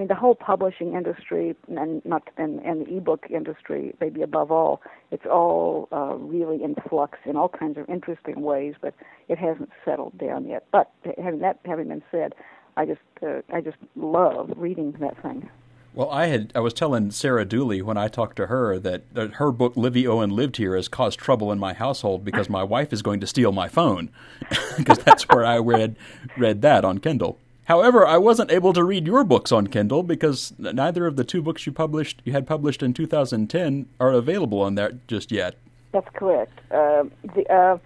I 0.00 0.02
mean, 0.02 0.08
the 0.08 0.14
whole 0.14 0.34
publishing 0.34 0.94
industry 0.94 1.54
and 1.68 2.02
not 2.06 2.22
and, 2.38 2.58
and 2.60 2.86
the 2.86 2.96
ebook 2.96 3.26
industry, 3.28 3.94
maybe 4.00 4.22
above 4.22 4.50
all, 4.50 4.80
it's 5.10 5.26
all 5.26 5.88
uh, 5.92 6.14
really 6.14 6.64
in 6.64 6.74
flux 6.88 7.18
in 7.26 7.36
all 7.36 7.50
kinds 7.50 7.76
of 7.76 7.86
interesting 7.86 8.40
ways, 8.40 8.76
but 8.80 8.94
it 9.28 9.36
hasn't 9.36 9.68
settled 9.84 10.16
down 10.16 10.48
yet. 10.48 10.64
But 10.72 10.90
having 11.22 11.40
that 11.40 11.58
having 11.66 11.88
been 11.88 12.02
said, 12.10 12.34
I 12.78 12.86
just 12.86 13.00
uh, 13.22 13.42
I 13.52 13.60
just 13.60 13.76
love 13.94 14.50
reading 14.56 14.92
that 15.00 15.20
thing. 15.20 15.50
Well, 15.92 16.08
I 16.08 16.28
had 16.28 16.50
I 16.54 16.60
was 16.60 16.72
telling 16.72 17.10
Sarah 17.10 17.44
Dooley 17.44 17.82
when 17.82 17.98
I 17.98 18.08
talked 18.08 18.36
to 18.36 18.46
her 18.46 18.78
that, 18.78 19.12
that 19.12 19.34
her 19.34 19.52
book 19.52 19.74
Livvie 19.74 20.06
Owen 20.06 20.30
lived 20.30 20.56
here 20.56 20.76
has 20.76 20.88
caused 20.88 21.18
trouble 21.18 21.52
in 21.52 21.58
my 21.58 21.74
household 21.74 22.24
because 22.24 22.48
my 22.48 22.64
wife 22.64 22.94
is 22.94 23.02
going 23.02 23.20
to 23.20 23.26
steal 23.26 23.52
my 23.52 23.68
phone 23.68 24.08
because 24.78 24.96
that's 25.00 25.24
where 25.28 25.44
I 25.44 25.58
read 25.58 25.96
read 26.38 26.62
that 26.62 26.86
on 26.86 27.00
Kindle. 27.00 27.38
However, 27.70 28.04
I 28.04 28.18
wasn't 28.18 28.50
able 28.50 28.72
to 28.72 28.82
read 28.82 29.06
your 29.06 29.22
books 29.22 29.52
on 29.52 29.68
Kindle 29.68 30.02
because 30.02 30.52
neither 30.58 31.06
of 31.06 31.14
the 31.14 31.22
two 31.22 31.40
books 31.40 31.66
you 31.66 31.72
published 31.72 32.20
you 32.24 32.32
had 32.32 32.44
published 32.44 32.82
in 32.82 32.92
2010 32.92 33.86
are 34.00 34.10
available 34.10 34.60
on 34.60 34.74
there 34.74 34.98
just 35.06 35.30
yet. 35.30 35.54
That's 35.92 36.08
correct. 36.14 36.58
Uh, 36.72 37.04
the 37.32 37.46
uh, 37.48 37.78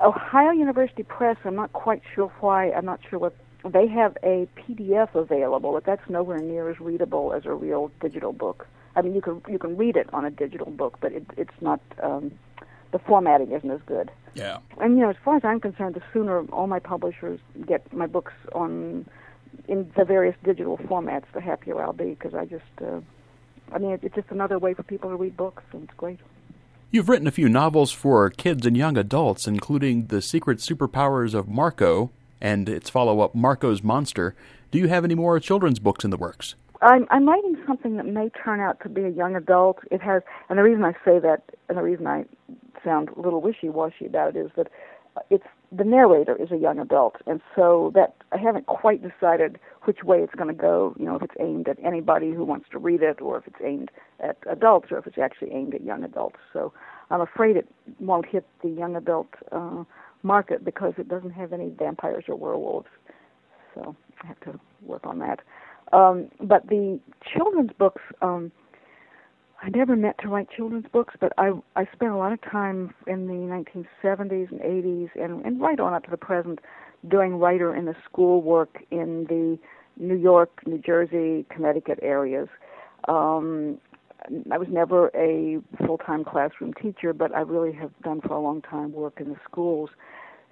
Ohio 0.00 0.52
University 0.52 1.02
Press. 1.02 1.36
I'm 1.44 1.56
not 1.56 1.72
quite 1.72 2.02
sure 2.14 2.30
why. 2.38 2.70
I'm 2.70 2.84
not 2.84 3.00
sure 3.10 3.18
what 3.18 3.34
they 3.64 3.88
have 3.88 4.16
a 4.22 4.46
PDF 4.56 5.12
available, 5.16 5.72
but 5.72 5.84
that's 5.84 6.08
nowhere 6.08 6.38
near 6.38 6.70
as 6.70 6.78
readable 6.78 7.32
as 7.32 7.44
a 7.44 7.52
real 7.52 7.90
digital 8.00 8.32
book. 8.32 8.68
I 8.94 9.02
mean, 9.02 9.12
you 9.12 9.20
can 9.20 9.42
you 9.48 9.58
can 9.58 9.76
read 9.76 9.96
it 9.96 10.08
on 10.14 10.24
a 10.24 10.30
digital 10.30 10.70
book, 10.70 10.98
but 11.00 11.10
it, 11.10 11.26
it's 11.36 11.60
not. 11.60 11.80
Um, 12.00 12.30
the 12.92 13.00
formatting 13.00 13.50
isn't 13.50 13.70
as 13.70 13.80
good. 13.86 14.12
Yeah. 14.34 14.58
And 14.78 14.96
you 14.96 15.02
know, 15.02 15.10
as 15.10 15.16
far 15.24 15.36
as 15.36 15.44
I'm 15.44 15.58
concerned, 15.58 15.96
the 15.96 16.02
sooner 16.12 16.44
all 16.52 16.68
my 16.68 16.78
publishers 16.78 17.40
get 17.66 17.92
my 17.92 18.06
books 18.06 18.34
on 18.52 19.06
in 19.68 19.90
the 19.96 20.04
various 20.04 20.36
digital 20.44 20.78
formats, 20.78 21.24
the 21.34 21.40
happier 21.40 21.82
I'll 21.82 21.92
be. 21.92 22.10
Because 22.10 22.34
I 22.34 22.44
just, 22.44 22.64
uh, 22.80 23.00
I 23.72 23.78
mean, 23.78 23.98
it's 24.02 24.14
just 24.14 24.30
another 24.30 24.58
way 24.58 24.74
for 24.74 24.82
people 24.82 25.10
to 25.10 25.16
read 25.16 25.36
books, 25.36 25.62
and 25.72 25.84
it's 25.84 25.94
great. 25.96 26.20
You've 26.90 27.08
written 27.08 27.26
a 27.26 27.30
few 27.30 27.48
novels 27.48 27.90
for 27.90 28.28
kids 28.28 28.66
and 28.66 28.76
young 28.76 28.98
adults, 28.98 29.46
including 29.46 30.06
The 30.08 30.20
Secret 30.20 30.58
Superpowers 30.58 31.32
of 31.32 31.48
Marco, 31.48 32.10
and 32.40 32.68
its 32.68 32.90
follow 32.90 33.20
up, 33.20 33.34
Marco's 33.34 33.82
Monster. 33.82 34.34
Do 34.70 34.78
you 34.78 34.88
have 34.88 35.04
any 35.04 35.14
more 35.14 35.40
children's 35.40 35.78
books 35.78 36.04
in 36.04 36.10
the 36.10 36.18
works? 36.18 36.54
I'm, 36.82 37.06
I'm 37.10 37.26
writing 37.28 37.56
something 37.66 37.96
that 37.96 38.06
may 38.06 38.28
turn 38.44 38.60
out 38.60 38.80
to 38.82 38.88
be 38.88 39.04
a 39.04 39.08
young 39.08 39.36
adult. 39.36 39.78
It 39.90 40.02
has, 40.02 40.22
and 40.48 40.58
the 40.58 40.62
reason 40.62 40.84
I 40.84 40.92
say 41.04 41.18
that, 41.20 41.42
and 41.68 41.78
the 41.78 41.82
reason 41.82 42.06
I 42.06 42.24
sound 42.84 43.08
a 43.10 43.20
little 43.20 43.40
wishy-washy 43.40 44.04
about 44.04 44.36
it, 44.36 44.40
is 44.40 44.50
that 44.56 44.68
it's 45.30 45.46
the 45.74 45.84
narrator 45.84 46.36
is 46.36 46.50
a 46.50 46.56
young 46.56 46.78
adult, 46.78 47.16
and 47.26 47.40
so 47.56 47.92
that 47.94 48.14
I 48.30 48.38
haven't 48.38 48.66
quite 48.66 49.00
decided 49.02 49.58
which 49.84 50.02
way 50.04 50.18
it's 50.18 50.34
going 50.34 50.48
to 50.48 50.60
go. 50.60 50.94
You 50.98 51.06
know, 51.06 51.16
if 51.16 51.22
it's 51.22 51.34
aimed 51.40 51.68
at 51.68 51.78
anybody 51.84 52.32
who 52.32 52.44
wants 52.44 52.66
to 52.72 52.78
read 52.78 53.02
it, 53.02 53.20
or 53.20 53.38
if 53.38 53.46
it's 53.46 53.56
aimed 53.64 53.90
at 54.20 54.36
adults, 54.50 54.88
or 54.90 54.98
if 54.98 55.06
it's 55.06 55.18
actually 55.18 55.52
aimed 55.52 55.74
at 55.74 55.82
young 55.82 56.04
adults. 56.04 56.36
So 56.52 56.72
I'm 57.10 57.22
afraid 57.22 57.56
it 57.56 57.68
won't 58.00 58.26
hit 58.26 58.46
the 58.62 58.68
young 58.68 58.96
adult 58.96 59.28
uh, 59.50 59.84
market 60.22 60.64
because 60.64 60.94
it 60.98 61.08
doesn't 61.08 61.32
have 61.32 61.52
any 61.52 61.70
vampires 61.70 62.24
or 62.28 62.36
werewolves. 62.36 62.88
So 63.74 63.96
I 64.22 64.26
have 64.26 64.40
to 64.40 64.60
work 64.82 65.06
on 65.06 65.18
that. 65.20 65.40
Um, 65.92 66.28
but 66.40 66.68
the 66.68 67.00
children's 67.34 67.72
books, 67.78 68.02
um, 68.20 68.52
I 69.62 69.68
never 69.68 69.94
meant 69.94 70.16
to 70.22 70.28
write 70.28 70.48
children's 70.50 70.86
books, 70.92 71.14
but 71.20 71.32
I 71.38 71.52
I 71.76 71.86
spent 71.92 72.10
a 72.12 72.16
lot 72.16 72.32
of 72.32 72.40
time 72.42 72.92
in 73.06 73.28
the 73.28 73.32
1970s 73.34 74.50
and 74.50 74.60
80s 74.60 75.10
and, 75.14 75.44
and 75.46 75.60
right 75.60 75.78
on 75.78 75.94
up 75.94 76.04
to 76.04 76.10
the 76.10 76.16
present 76.16 76.58
doing 77.08 77.36
writer 77.38 77.74
in 77.74 77.84
the 77.84 77.94
school 78.04 78.42
work 78.42 78.78
in 78.90 79.24
the 79.28 79.58
New 80.02 80.16
York, 80.16 80.60
New 80.66 80.78
Jersey, 80.78 81.46
Connecticut 81.48 82.00
areas. 82.02 82.48
Um, 83.06 83.78
I 84.50 84.58
was 84.58 84.68
never 84.70 85.08
a 85.14 85.58
full-time 85.84 86.24
classroom 86.24 86.74
teacher, 86.74 87.12
but 87.12 87.34
I 87.34 87.40
really 87.40 87.72
have 87.72 87.90
done 88.02 88.20
for 88.20 88.34
a 88.34 88.40
long 88.40 88.62
time 88.62 88.92
work 88.92 89.20
in 89.20 89.28
the 89.28 89.36
schools. 89.44 89.90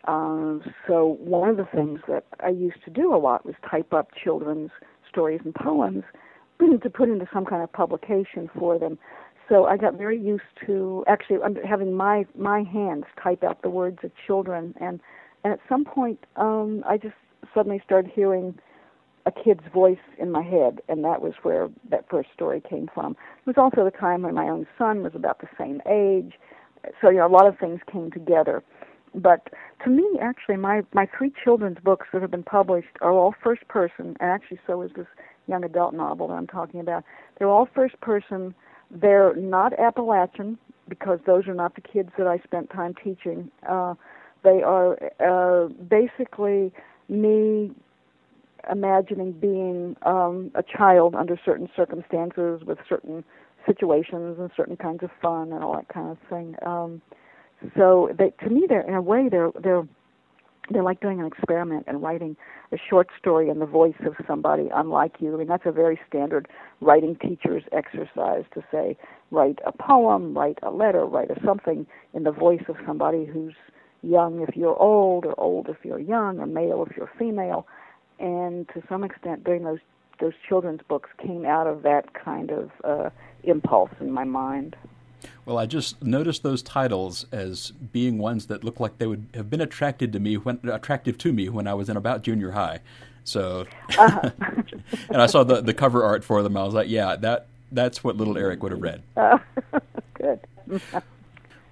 Um, 0.07 0.63
so 0.87 1.19
one 1.21 1.49
of 1.49 1.57
the 1.57 1.67
things 1.73 2.01
that 2.09 2.25
I 2.41 2.49
used 2.49 2.83
to 2.85 2.91
do 2.91 3.15
a 3.15 3.19
lot 3.19 3.45
was 3.45 3.55
type 3.69 3.93
up 3.93 4.09
children's 4.23 4.71
stories 5.09 5.41
and 5.45 5.55
poems 5.55 6.05
to 6.83 6.91
put 6.91 7.09
into 7.09 7.27
some 7.33 7.45
kind 7.45 7.63
of 7.63 7.73
publication 7.73 8.51
for 8.59 8.79
them. 8.79 8.99
So 9.49 9.67
I 9.67 9.77
got 9.77 9.95
very 9.95 10.19
used 10.19 10.43
to 10.67 11.05
actually 11.09 11.39
having 11.69 11.93
my 11.95 12.25
my 12.39 12.63
hands 12.63 13.05
type 13.23 13.43
out 13.43 13.63
the 13.63 13.71
words 13.71 13.99
of 14.05 14.13
children, 14.27 14.75
and 14.81 15.01
and 15.43 15.53
at 15.53 15.61
some 15.69 15.85
point 15.85 16.25
um, 16.37 16.85
I 16.89 16.97
just 16.99 17.17
suddenly 17.53 17.83
started 17.85 18.13
hearing 18.15 18.55
a 19.27 19.33
kid's 19.33 19.65
voice 19.73 19.99
in 20.19 20.31
my 20.31 20.43
head, 20.43 20.81
and 20.89 21.05
that 21.05 21.21
was 21.21 21.35
where 21.43 21.69
that 21.91 22.09
first 22.09 22.29
story 22.33 22.61
came 22.61 22.89
from. 22.95 23.13
It 23.13 23.47
was 23.47 23.57
also 23.59 23.85
the 23.85 23.91
time 23.91 24.23
when 24.23 24.35
my 24.35 24.49
own 24.49 24.67
son 24.79 25.03
was 25.03 25.13
about 25.15 25.41
the 25.41 25.49
same 25.59 25.83
age, 25.85 26.35
so 27.01 27.11
you 27.11 27.19
know 27.19 27.27
a 27.27 27.29
lot 27.29 27.47
of 27.47 27.59
things 27.59 27.81
came 27.91 28.11
together. 28.11 28.63
But 29.15 29.49
to 29.85 29.91
me, 29.91 30.07
actually, 30.23 30.59
my 30.59 30.83
my 30.95 31.09
three 31.17 31.33
children's 31.43 31.79
books 31.83 32.07
that 32.13 32.23
have 32.23 32.31
been 32.31 32.45
published 32.45 32.97
are 33.01 33.11
all 33.11 33.35
first 33.43 33.67
person, 33.67 34.17
and 34.21 34.31
actually, 34.31 34.61
so 34.67 34.83
is 34.83 34.93
this 34.95 35.09
young 35.51 35.65
adult 35.65 35.93
novel 35.93 36.29
that 36.29 36.35
I'm 36.35 36.47
talking 36.47 36.81
about. 36.81 37.05
They're 37.39 37.49
all 37.49 37.69
first 37.75 38.01
person. 38.01 38.55
They're 38.91 39.35
not 39.37 39.79
Appalachian 39.79 40.59
because 40.89 41.19
those 41.27 41.47
are 41.47 41.55
not 41.55 41.75
the 41.75 41.81
kids 41.81 42.11
that 42.17 42.27
I 42.27 42.39
spent 42.39 42.71
time 42.71 42.95
teaching. 43.03 43.51
Uh, 43.69 43.95
they 44.43 44.63
are 44.63 44.99
uh, 45.21 45.69
basically 45.69 46.73
me 47.09 47.71
imagining 48.71 49.33
being 49.33 49.97
um, 50.03 50.51
a 50.55 50.63
child 50.63 51.15
under 51.15 51.39
certain 51.45 51.69
circumstances 51.75 52.63
with 52.65 52.79
certain 52.89 53.25
situations 53.67 54.39
and 54.39 54.51
certain 54.57 54.77
kinds 54.77 55.03
of 55.03 55.11
fun 55.21 55.53
and 55.53 55.63
all 55.63 55.75
that 55.75 55.89
kind 55.89 56.11
of 56.11 56.19
thing. 56.29 56.57
Um, 56.65 57.03
so 57.77 58.11
they, 58.19 58.31
to 58.45 58.51
me, 58.51 58.67
they're 58.69 58.87
in 58.87 58.95
a 58.95 59.03
way 59.03 59.29
they're 59.31 59.51
they're 59.63 59.87
they're 60.71 60.83
like 60.83 61.01
doing 61.01 61.21
an 61.21 61.27
experiment 61.27 61.85
and 61.87 62.03
writing 62.03 62.37
a 62.73 62.77
short 62.79 63.09
story 63.19 63.49
in 63.49 63.59
the 63.59 63.67
voice 63.67 63.95
of 64.07 64.15
somebody 64.27 64.69
unlike 64.73 65.17
you. 65.19 65.35
I 65.35 65.39
mean, 65.39 65.49
that's 65.49 65.67
a 65.67 65.73
very 65.73 65.99
standard 66.09 66.49
writing 66.81 67.17
teacher's 67.17 67.65
exercise 67.73 68.45
to 68.55 68.63
say, 68.71 68.97
write 69.31 69.59
a 69.67 69.73
poem, 69.73 70.37
write 70.37 70.59
a 70.63 70.71
letter, 70.71 71.05
write 71.05 71.31
a 71.31 71.41
something 71.45 71.87
in 72.15 72.23
the 72.23 72.33
voice 72.33 72.63
of 72.69 72.77
somebody 72.87 73.25
who's 73.25 73.55
young 74.03 74.41
if 74.47 74.57
you're 74.57 74.81
old, 74.81 75.27
or 75.27 75.39
old 75.39 75.69
if 75.69 75.77
you're 75.83 75.99
young, 75.99 76.39
or 76.39 76.47
male 76.47 76.87
if 76.89 76.97
you're 76.97 77.11
female. 77.19 77.67
And 78.19 78.69
to 78.69 78.83
some 78.89 79.05
extent, 79.05 79.45
doing 79.45 79.65
those 79.65 79.81
those 80.21 80.35
children's 80.47 80.81
books 80.87 81.09
came 81.19 81.47
out 81.47 81.67
of 81.67 81.83
that 81.83 82.13
kind 82.13 82.51
of 82.51 82.71
uh, 82.85 83.09
impulse 83.43 83.91
in 84.01 84.13
my 84.13 84.25
mind. 84.25 84.77
Well, 85.51 85.59
I 85.59 85.67
just 85.67 86.01
noticed 86.01 86.45
those 86.45 86.63
titles 86.63 87.27
as 87.33 87.73
being 87.73 88.19
ones 88.19 88.47
that 88.47 88.63
look 88.63 88.79
like 88.79 88.99
they 88.99 89.09
would 89.09 89.27
have 89.35 89.51
been 89.51 89.61
attracted 89.61 90.13
to 90.13 90.21
me 90.21 90.37
when 90.37 90.61
attractive 90.63 91.19
to 91.19 91.33
me 91.33 91.49
when 91.49 91.67
I 91.67 91.75
was 91.75 91.89
in 91.89 91.97
about 91.97 92.23
junior 92.23 92.53
high. 92.53 92.79
So, 93.25 93.67
uh-huh. 93.99 94.31
and 95.09 95.21
I 95.21 95.27
saw 95.27 95.43
the 95.43 95.61
the 95.61 95.75
cover 95.75 96.05
art 96.05 96.23
for 96.23 96.45
them. 96.45 96.57
I 96.57 96.63
was 96.63 96.73
like, 96.73 96.89
yeah, 96.89 97.17
that 97.17 97.49
that's 97.73 98.05
what 98.05 98.17
little 98.17 98.39
Eric 98.39 98.63
would 98.63 98.71
have 98.71 98.81
read. 98.81 99.03
Uh, 99.17 99.39
good. 100.15 100.39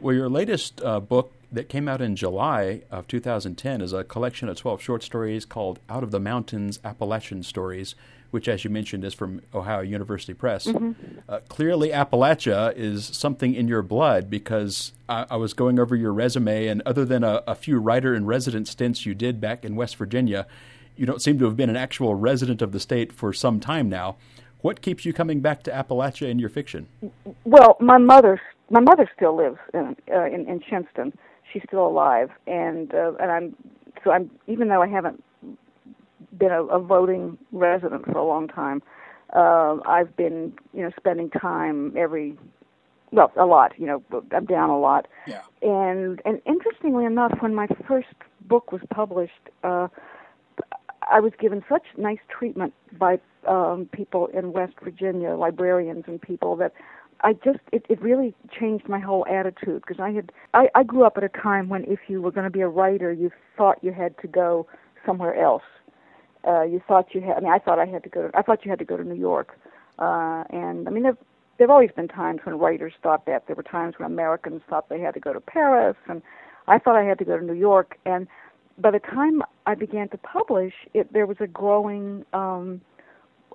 well, 0.00 0.12
your 0.12 0.28
latest 0.28 0.82
uh, 0.82 0.98
book 0.98 1.32
that 1.50 1.68
came 1.68 1.88
out 1.88 2.00
in 2.00 2.16
July 2.16 2.82
of 2.90 3.06
2010 3.06 3.80
is 3.80 3.92
a 3.92 4.04
collection 4.04 4.48
of 4.48 4.56
12 4.56 4.82
short 4.82 5.02
stories 5.02 5.44
called 5.44 5.78
Out 5.88 6.02
of 6.02 6.10
the 6.10 6.20
Mountains 6.20 6.78
Appalachian 6.84 7.42
Stories 7.42 7.94
which, 8.30 8.48
as 8.48 8.64
you 8.64 8.70
mentioned, 8.70 9.04
is 9.04 9.14
from 9.14 9.40
Ohio 9.54 9.80
University 9.80 10.34
Press. 10.34 10.66
Mm-hmm. 10.66 11.18
Uh, 11.28 11.40
clearly, 11.48 11.90
Appalachia 11.90 12.74
is 12.76 13.06
something 13.06 13.54
in 13.54 13.68
your 13.68 13.82
blood 13.82 14.28
because 14.28 14.92
I, 15.08 15.26
I 15.30 15.36
was 15.36 15.54
going 15.54 15.78
over 15.78 15.96
your 15.96 16.12
resume, 16.12 16.66
and 16.66 16.82
other 16.84 17.04
than 17.04 17.24
a, 17.24 17.42
a 17.46 17.54
few 17.54 17.78
writer 17.78 18.14
in 18.14 18.26
residence 18.26 18.70
stints 18.70 19.06
you 19.06 19.14
did 19.14 19.40
back 19.40 19.64
in 19.64 19.76
West 19.76 19.96
Virginia, 19.96 20.46
you 20.96 21.06
don't 21.06 21.22
seem 21.22 21.38
to 21.38 21.46
have 21.46 21.56
been 21.56 21.70
an 21.70 21.76
actual 21.76 22.14
resident 22.14 22.60
of 22.60 22.72
the 22.72 22.80
state 22.80 23.12
for 23.12 23.32
some 23.32 23.60
time 23.60 23.88
now. 23.88 24.16
What 24.60 24.82
keeps 24.82 25.04
you 25.04 25.12
coming 25.12 25.40
back 25.40 25.62
to 25.64 25.70
Appalachia 25.70 26.28
in 26.28 26.38
your 26.38 26.48
fiction? 26.48 26.88
Well, 27.44 27.76
my 27.80 27.98
mother, 27.98 28.40
my 28.70 28.80
mother 28.80 29.08
still 29.16 29.36
lives 29.36 29.58
in 29.72 29.96
uh, 30.12 30.24
in, 30.24 30.46
in. 30.48 30.60
She's 31.52 31.62
still 31.66 31.86
alive, 31.86 32.30
and 32.46 32.94
uh, 32.94 33.12
and 33.20 33.30
I'm 33.30 33.56
so 34.04 34.10
I'm 34.10 34.30
even 34.46 34.68
though 34.68 34.82
I 34.82 34.88
haven't 34.88 35.22
been 36.36 36.52
a, 36.52 36.62
a 36.64 36.78
voting 36.78 37.38
resident 37.52 38.04
for 38.04 38.18
a 38.18 38.24
long 38.24 38.48
time. 38.48 38.82
Uh, 39.34 39.76
I've 39.84 40.16
been, 40.16 40.54
you 40.72 40.82
know, 40.82 40.90
spending 40.96 41.28
time 41.30 41.92
every, 41.96 42.36
well, 43.12 43.30
a 43.36 43.44
lot. 43.44 43.72
You 43.76 43.86
know, 43.86 44.22
I'm 44.34 44.46
down 44.46 44.70
a 44.70 44.78
lot. 44.78 45.06
Yeah. 45.26 45.42
And 45.62 46.22
and 46.24 46.40
interestingly 46.46 47.04
enough, 47.04 47.32
when 47.40 47.54
my 47.54 47.66
first 47.86 48.08
book 48.42 48.72
was 48.72 48.80
published, 48.90 49.50
uh, 49.64 49.88
I 51.10 51.20
was 51.20 51.32
given 51.38 51.62
such 51.68 51.84
nice 51.96 52.18
treatment 52.28 52.72
by 52.98 53.18
um, 53.46 53.88
people 53.92 54.28
in 54.28 54.52
West 54.52 54.74
Virginia, 54.82 55.34
librarians 55.34 56.04
and 56.06 56.20
people 56.20 56.56
that 56.56 56.72
I 57.22 57.32
just 57.32 57.60
it, 57.72 57.84
it 57.88 58.00
really 58.00 58.34
changed 58.58 58.88
my 58.88 59.00
whole 59.00 59.26
attitude 59.26 59.82
because 59.86 60.00
I 60.00 60.10
had 60.10 60.32
I, 60.54 60.68
I 60.74 60.82
grew 60.84 61.04
up 61.04 61.16
at 61.16 61.24
a 61.24 61.28
time 61.28 61.68
when 61.68 61.84
if 61.84 62.00
you 62.08 62.22
were 62.22 62.30
going 62.30 62.44
to 62.44 62.50
be 62.50 62.60
a 62.60 62.68
writer, 62.68 63.12
you 63.12 63.30
thought 63.56 63.82
you 63.82 63.92
had 63.92 64.16
to 64.18 64.28
go 64.28 64.66
somewhere 65.04 65.34
else 65.34 65.62
uh, 66.46 66.62
you 66.62 66.80
thought 66.86 67.14
you 67.14 67.20
had. 67.20 67.36
I 67.36 67.40
mean, 67.40 67.52
I 67.52 67.58
thought 67.58 67.78
I 67.78 67.86
had 67.86 68.02
to 68.04 68.08
go. 68.08 68.28
To, 68.28 68.36
I 68.36 68.42
thought 68.42 68.64
you 68.64 68.70
had 68.70 68.78
to 68.78 68.84
go 68.84 68.96
to 68.96 69.04
New 69.04 69.14
York, 69.14 69.58
uh, 69.98 70.44
and 70.50 70.86
I 70.86 70.90
mean, 70.90 71.02
there 71.02 71.16
there've 71.56 71.70
always 71.70 71.90
been 71.90 72.08
times 72.08 72.40
when 72.44 72.58
writers 72.58 72.92
thought 73.02 73.26
that. 73.26 73.46
There 73.46 73.56
were 73.56 73.62
times 73.62 73.94
when 73.98 74.06
Americans 74.06 74.62
thought 74.68 74.88
they 74.88 75.00
had 75.00 75.14
to 75.14 75.20
go 75.20 75.32
to 75.32 75.40
Paris, 75.40 75.96
and 76.08 76.22
I 76.68 76.78
thought 76.78 76.96
I 76.96 77.04
had 77.04 77.18
to 77.18 77.24
go 77.24 77.36
to 77.36 77.44
New 77.44 77.54
York. 77.54 77.96
And 78.06 78.28
by 78.78 78.92
the 78.92 79.00
time 79.00 79.42
I 79.66 79.74
began 79.74 80.08
to 80.10 80.18
publish, 80.18 80.74
it 80.94 81.12
there 81.12 81.26
was 81.26 81.38
a 81.40 81.46
growing 81.46 82.24
um, 82.32 82.80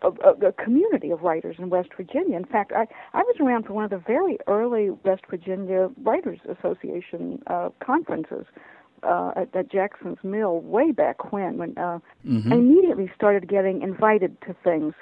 a, 0.03 0.48
a, 0.48 0.51
community 0.53 1.12
of 1.12 1.22
writers 1.22 1.55
in 1.60 1.69
West 1.69 1.89
Virginia. 1.95 2.38
In 2.38 2.45
fact, 2.45 2.72
I, 2.74 2.88
I 3.13 3.19
was 3.24 3.36
around 3.39 3.65
for 3.65 3.74
one 3.74 3.83
of 3.83 3.89
the 3.89 4.03
very 4.05 4.38
early 4.48 4.89
West 4.89 5.24
Virginia 5.29 5.89
Writers 6.03 6.39
Association 6.48 7.41
uh, 7.48 7.69
conferences 7.83 8.45
uh, 9.03 9.31
at, 9.36 9.55
at 9.55 9.72
Jackson's 9.72 10.17
Mill 10.24 10.60
way 10.62 10.91
back 10.91 11.31
when. 11.31 11.57
When 11.57 11.77
uh, 11.77 12.00
mm-hmm. 12.25 12.51
I 12.51 12.55
immediately 12.55 13.12
started 13.15 13.48
getting 13.48 13.81
invited 13.81 14.39
to 14.41 14.55
things, 14.63 14.93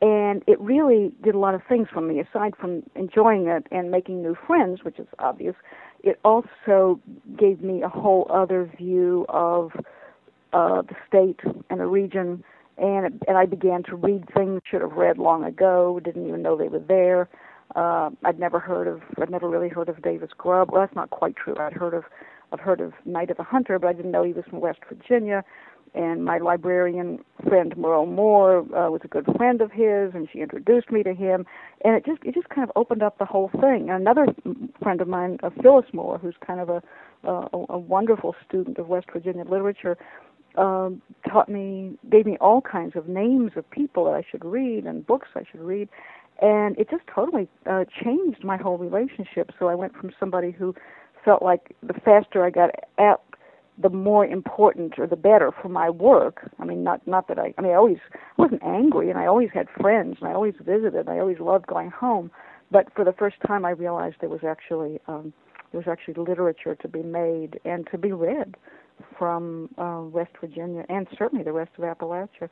and 0.00 0.42
it 0.46 0.60
really 0.60 1.12
did 1.22 1.34
a 1.34 1.38
lot 1.38 1.54
of 1.54 1.62
things 1.68 1.88
for 1.92 2.00
me. 2.00 2.20
Aside 2.20 2.54
from 2.56 2.82
enjoying 2.94 3.46
it 3.48 3.66
and 3.70 3.90
making 3.90 4.22
new 4.22 4.36
friends, 4.46 4.84
which 4.84 4.98
is 4.98 5.08
obvious, 5.18 5.54
it 6.02 6.18
also 6.24 7.00
gave 7.36 7.62
me 7.62 7.82
a 7.82 7.88
whole 7.88 8.30
other 8.32 8.70
view 8.76 9.26
of 9.28 9.72
uh, 10.52 10.82
the 10.82 10.94
state 11.06 11.40
and 11.70 11.80
the 11.80 11.86
region 11.86 12.44
and 12.78 13.22
and 13.26 13.36
I 13.36 13.46
began 13.46 13.82
to 13.84 13.96
read 13.96 14.24
things 14.34 14.60
I 14.64 14.70
should 14.70 14.82
have 14.82 14.92
read 14.92 15.18
long 15.18 15.44
ago. 15.44 16.00
Didn't 16.02 16.26
even 16.28 16.42
know 16.42 16.56
they 16.56 16.68
were 16.68 16.78
there. 16.78 17.28
Uh, 17.76 18.10
I'd 18.24 18.38
never 18.38 18.58
heard 18.58 18.88
of. 18.88 19.02
I'd 19.20 19.30
never 19.30 19.48
really 19.48 19.68
heard 19.68 19.88
of 19.88 20.02
Davis 20.02 20.30
Grubb. 20.36 20.70
Well, 20.70 20.80
that's 20.80 20.94
not 20.96 21.10
quite 21.10 21.36
true. 21.36 21.56
I'd 21.58 21.72
heard 21.72 21.94
of. 21.94 22.04
I've 22.50 22.60
heard 22.60 22.80
of 22.80 22.94
Night 23.04 23.30
of 23.30 23.36
the 23.36 23.42
Hunter, 23.42 23.78
but 23.78 23.88
I 23.88 23.92
didn't 23.92 24.10
know 24.10 24.24
he 24.24 24.32
was 24.32 24.44
from 24.48 24.60
West 24.60 24.78
Virginia. 24.88 25.44
And 25.94 26.24
my 26.24 26.38
librarian 26.38 27.18
friend 27.46 27.76
Merle 27.76 28.06
Moore 28.06 28.58
uh, 28.60 28.90
was 28.90 29.00
a 29.04 29.08
good 29.08 29.26
friend 29.36 29.60
of 29.60 29.72
his, 29.72 30.14
and 30.14 30.28
she 30.30 30.40
introduced 30.40 30.90
me 30.90 31.02
to 31.02 31.14
him. 31.14 31.46
And 31.84 31.94
it 31.94 32.06
just 32.06 32.22
it 32.24 32.34
just 32.34 32.48
kind 32.48 32.68
of 32.68 32.72
opened 32.76 33.02
up 33.02 33.18
the 33.18 33.24
whole 33.24 33.50
thing. 33.60 33.88
And 33.90 34.00
another 34.00 34.26
friend 34.82 35.00
of 35.00 35.08
mine, 35.08 35.38
uh, 35.42 35.50
Phyllis 35.62 35.86
Moore, 35.92 36.18
who's 36.18 36.36
kind 36.46 36.60
of 36.60 36.68
a, 36.68 36.82
uh, 37.26 37.48
a 37.52 37.64
a 37.70 37.78
wonderful 37.78 38.34
student 38.46 38.78
of 38.78 38.88
West 38.88 39.06
Virginia 39.12 39.44
literature, 39.44 39.96
um, 40.58 41.00
taught 41.30 41.48
me, 41.48 41.96
gave 42.10 42.26
me 42.26 42.36
all 42.40 42.60
kinds 42.60 42.96
of 42.96 43.08
names 43.08 43.52
of 43.56 43.70
people 43.70 44.04
that 44.06 44.14
I 44.14 44.24
should 44.28 44.44
read 44.44 44.84
and 44.84 45.06
books 45.06 45.28
I 45.34 45.44
should 45.50 45.60
read, 45.60 45.88
and 46.42 46.76
it 46.76 46.90
just 46.90 47.04
totally 47.12 47.48
uh, 47.66 47.84
changed 48.04 48.44
my 48.44 48.56
whole 48.56 48.76
relationship. 48.76 49.52
So 49.58 49.68
I 49.68 49.74
went 49.74 49.94
from 49.96 50.10
somebody 50.18 50.50
who 50.50 50.74
felt 51.24 51.42
like 51.42 51.76
the 51.82 51.94
faster 51.94 52.44
I 52.44 52.50
got 52.50 52.70
at, 52.98 53.20
the 53.80 53.88
more 53.88 54.26
important 54.26 54.98
or 54.98 55.06
the 55.06 55.16
better 55.16 55.52
for 55.62 55.68
my 55.68 55.88
work. 55.88 56.50
I 56.58 56.64
mean, 56.64 56.82
not 56.82 57.06
not 57.06 57.28
that 57.28 57.38
I. 57.38 57.54
I 57.56 57.62
mean, 57.62 57.70
I 57.70 57.76
always 57.76 57.98
wasn't 58.36 58.62
angry, 58.64 59.10
and 59.10 59.18
I 59.18 59.26
always 59.26 59.50
had 59.54 59.68
friends, 59.80 60.16
and 60.20 60.28
I 60.28 60.32
always 60.32 60.54
visited. 60.60 61.06
And 61.06 61.10
I 61.10 61.20
always 61.20 61.38
loved 61.38 61.68
going 61.68 61.90
home, 61.90 62.32
but 62.72 62.92
for 62.94 63.04
the 63.04 63.12
first 63.12 63.36
time, 63.46 63.64
I 63.64 63.70
realized 63.70 64.16
there 64.20 64.28
was 64.28 64.42
actually 64.44 64.98
um, 65.06 65.32
there 65.70 65.80
was 65.80 65.86
actually 65.86 66.14
literature 66.14 66.74
to 66.74 66.88
be 66.88 67.02
made 67.02 67.60
and 67.64 67.86
to 67.92 67.98
be 67.98 68.10
read 68.10 68.56
from 69.18 69.68
uh, 69.78 70.02
West 70.02 70.32
Virginia 70.40 70.84
and 70.88 71.06
certainly 71.18 71.44
the 71.44 71.52
rest 71.52 71.70
of 71.78 71.84
Appalachia, 71.84 72.48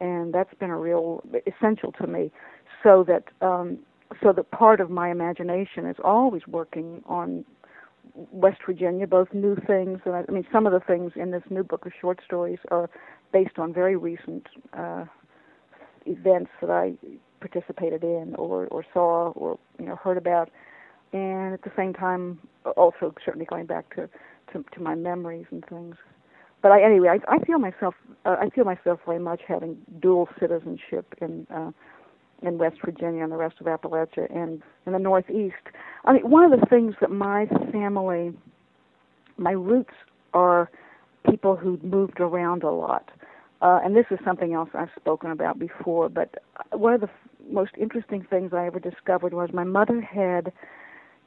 and 0.00 0.32
that's 0.32 0.52
been 0.54 0.70
a 0.70 0.78
real 0.78 1.22
essential 1.46 1.92
to 1.92 2.06
me. 2.06 2.30
So 2.82 3.04
that 3.06 3.24
um, 3.46 3.78
so 4.22 4.32
that 4.32 4.50
part 4.50 4.80
of 4.80 4.90
my 4.90 5.10
imagination 5.10 5.86
is 5.86 5.96
always 6.02 6.42
working 6.46 7.02
on 7.06 7.44
West 8.14 8.58
Virginia, 8.66 9.06
both 9.06 9.28
new 9.32 9.56
things 9.66 10.00
and 10.04 10.14
I, 10.14 10.24
I 10.28 10.32
mean 10.32 10.46
some 10.52 10.66
of 10.66 10.72
the 10.72 10.80
things 10.80 11.12
in 11.16 11.30
this 11.30 11.42
new 11.50 11.62
book 11.62 11.86
of 11.86 11.92
short 12.00 12.20
stories 12.24 12.58
are 12.70 12.90
based 13.32 13.58
on 13.58 13.72
very 13.72 13.96
recent 13.96 14.46
uh, 14.76 15.04
events 16.06 16.50
that 16.60 16.70
I 16.70 16.94
participated 17.40 18.02
in 18.04 18.34
or 18.36 18.66
or 18.66 18.84
saw 18.92 19.30
or 19.30 19.58
you 19.78 19.86
know 19.86 19.96
heard 19.96 20.18
about, 20.18 20.50
and 21.12 21.54
at 21.54 21.62
the 21.62 21.72
same 21.76 21.92
time 21.92 22.38
also 22.76 23.14
certainly 23.24 23.46
going 23.46 23.66
back 23.66 23.94
to 23.96 24.08
to, 24.52 24.64
to 24.74 24.80
my 24.80 24.94
memories 24.94 25.46
and 25.50 25.64
things. 25.66 25.96
But 26.62 26.72
I, 26.72 26.82
anyway, 26.82 27.08
I, 27.08 27.34
I 27.34 27.38
feel 27.44 27.58
myself 27.58 27.94
uh, 28.24 28.36
I 28.40 28.48
feel 28.50 28.64
myself 28.64 29.00
very 29.04 29.18
much 29.18 29.40
having 29.46 29.76
dual 30.00 30.28
citizenship 30.38 31.12
in 31.20 31.46
uh, 31.52 31.72
in 32.42 32.58
West 32.58 32.76
Virginia 32.84 33.22
and 33.22 33.32
the 33.32 33.36
rest 33.36 33.56
of 33.60 33.66
Appalachia 33.66 34.32
and 34.34 34.62
in 34.86 34.92
the 34.92 34.98
Northeast. 34.98 35.54
I 36.04 36.12
mean, 36.14 36.28
one 36.28 36.50
of 36.52 36.58
the 36.58 36.66
things 36.66 36.94
that 37.00 37.10
my 37.10 37.46
family, 37.70 38.32
my 39.36 39.52
roots 39.52 39.94
are 40.34 40.70
people 41.28 41.56
who 41.56 41.78
moved 41.82 42.20
around 42.20 42.62
a 42.62 42.70
lot. 42.70 43.10
Uh, 43.60 43.78
and 43.84 43.94
this 43.94 44.06
is 44.10 44.18
something 44.24 44.54
else 44.54 44.70
I've 44.74 44.90
spoken 44.96 45.30
about 45.30 45.58
before, 45.58 46.08
but 46.08 46.34
one 46.72 46.94
of 46.94 47.00
the 47.00 47.06
f- 47.06 47.12
most 47.48 47.70
interesting 47.80 48.26
things 48.28 48.50
I 48.52 48.66
ever 48.66 48.80
discovered 48.80 49.32
was 49.32 49.50
my 49.52 49.62
mother 49.62 50.00
had 50.00 50.52